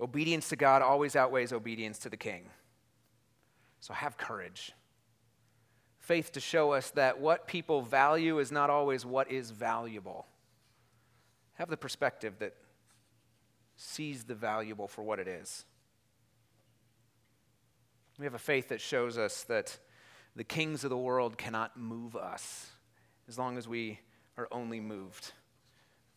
obedience 0.00 0.48
to 0.50 0.56
God 0.56 0.82
always 0.82 1.16
outweighs 1.16 1.52
obedience 1.52 1.98
to 1.98 2.08
the 2.08 2.16
king. 2.16 2.48
So 3.80 3.92
have 3.92 4.16
courage. 4.16 4.72
Faith 5.98 6.32
to 6.32 6.40
show 6.40 6.72
us 6.72 6.90
that 6.90 7.20
what 7.20 7.48
people 7.48 7.82
value 7.82 8.38
is 8.38 8.52
not 8.52 8.70
always 8.70 9.04
what 9.04 9.30
is 9.30 9.50
valuable. 9.50 10.26
Have 11.54 11.68
the 11.68 11.76
perspective 11.76 12.34
that 12.38 12.54
sees 13.76 14.24
the 14.24 14.34
valuable 14.34 14.86
for 14.86 15.02
what 15.02 15.18
it 15.18 15.26
is. 15.26 15.64
We 18.18 18.24
have 18.24 18.34
a 18.34 18.38
faith 18.38 18.68
that 18.68 18.80
shows 18.80 19.18
us 19.18 19.42
that 19.44 19.76
the 20.34 20.44
kings 20.44 20.84
of 20.84 20.90
the 20.90 20.96
world 20.96 21.36
cannot 21.36 21.78
move 21.78 22.16
us 22.16 22.70
as 23.28 23.38
long 23.38 23.58
as 23.58 23.68
we 23.68 24.00
are 24.38 24.48
only 24.50 24.80
moved 24.80 25.32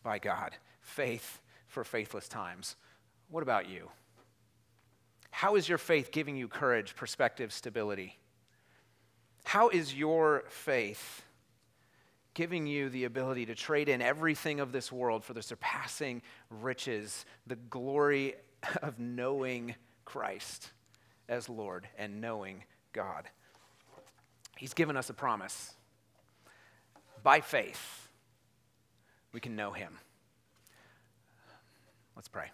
by 0.02 0.18
God. 0.18 0.56
Faith 0.80 1.40
for 1.66 1.84
faithless 1.84 2.26
times. 2.26 2.76
What 3.28 3.42
about 3.42 3.68
you? 3.68 3.90
How 5.30 5.56
is 5.56 5.68
your 5.68 5.78
faith 5.78 6.10
giving 6.10 6.36
you 6.36 6.48
courage, 6.48 6.96
perspective, 6.96 7.52
stability? 7.52 8.18
How 9.44 9.68
is 9.68 9.94
your 9.94 10.44
faith 10.48 11.22
giving 12.32 12.66
you 12.66 12.88
the 12.88 13.04
ability 13.04 13.46
to 13.46 13.54
trade 13.54 13.88
in 13.88 14.00
everything 14.00 14.60
of 14.60 14.72
this 14.72 14.90
world 14.90 15.22
for 15.22 15.34
the 15.34 15.42
surpassing 15.42 16.22
riches, 16.48 17.26
the 17.46 17.56
glory 17.56 18.34
of 18.82 18.98
knowing 18.98 19.74
Christ 20.04 20.70
as 21.30 21.48
Lord 21.48 21.88
and 21.96 22.20
knowing 22.20 22.64
God? 22.92 23.24
He's 24.58 24.74
given 24.74 24.98
us 24.98 25.08
a 25.08 25.14
promise. 25.14 25.72
By 27.22 27.40
faith, 27.40 28.08
we 29.32 29.40
can 29.40 29.56
know 29.56 29.72
him. 29.72 29.96
Let's 32.14 32.28
pray. 32.28 32.50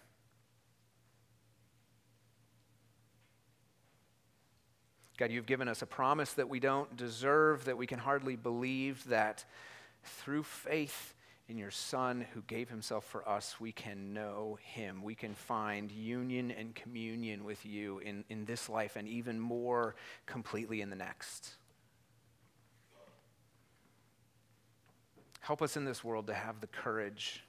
God, 5.17 5.31
you've 5.31 5.47
given 5.47 5.67
us 5.67 5.81
a 5.81 5.87
promise 5.87 6.33
that 6.33 6.47
we 6.47 6.59
don't 6.59 6.95
deserve, 6.95 7.65
that 7.65 7.77
we 7.77 7.87
can 7.87 7.97
hardly 7.97 8.35
believe, 8.35 9.03
that 9.09 9.43
through 10.03 10.43
faith 10.43 11.15
in 11.49 11.57
your 11.57 11.71
Son 11.71 12.25
who 12.33 12.41
gave 12.41 12.69
himself 12.69 13.05
for 13.05 13.27
us, 13.27 13.59
we 13.59 13.71
can 13.71 14.13
know 14.13 14.57
him. 14.61 15.01
We 15.01 15.15
can 15.15 15.33
find 15.33 15.89
union 15.91 16.51
and 16.51 16.75
communion 16.75 17.45
with 17.45 17.65
you 17.65 17.99
in, 17.99 18.25
in 18.29 18.43
this 18.45 18.67
life 18.67 18.97
and 18.97 19.07
even 19.07 19.39
more 19.39 19.95
completely 20.25 20.81
in 20.81 20.89
the 20.89 20.95
next. 20.95 21.51
Help 25.39 25.61
us 25.61 25.77
in 25.77 25.85
this 25.85 26.03
world 26.03 26.27
to 26.27 26.33
have 26.33 26.59
the 26.59 26.67
courage 26.67 27.43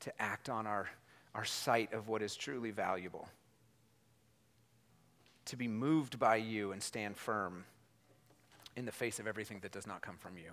to 0.00 0.12
act 0.20 0.50
on 0.50 0.66
our, 0.66 0.90
our 1.34 1.46
sight 1.46 1.94
of 1.94 2.08
what 2.08 2.20
is 2.20 2.36
truly 2.36 2.72
valuable, 2.72 3.26
to 5.46 5.56
be 5.56 5.68
moved 5.68 6.18
by 6.18 6.36
you 6.36 6.72
and 6.72 6.82
stand 6.82 7.16
firm 7.16 7.64
in 8.76 8.84
the 8.84 8.92
face 8.92 9.18
of 9.18 9.26
everything 9.26 9.60
that 9.60 9.72
does 9.72 9.86
not 9.86 10.02
come 10.02 10.16
from 10.18 10.36
you. 10.36 10.52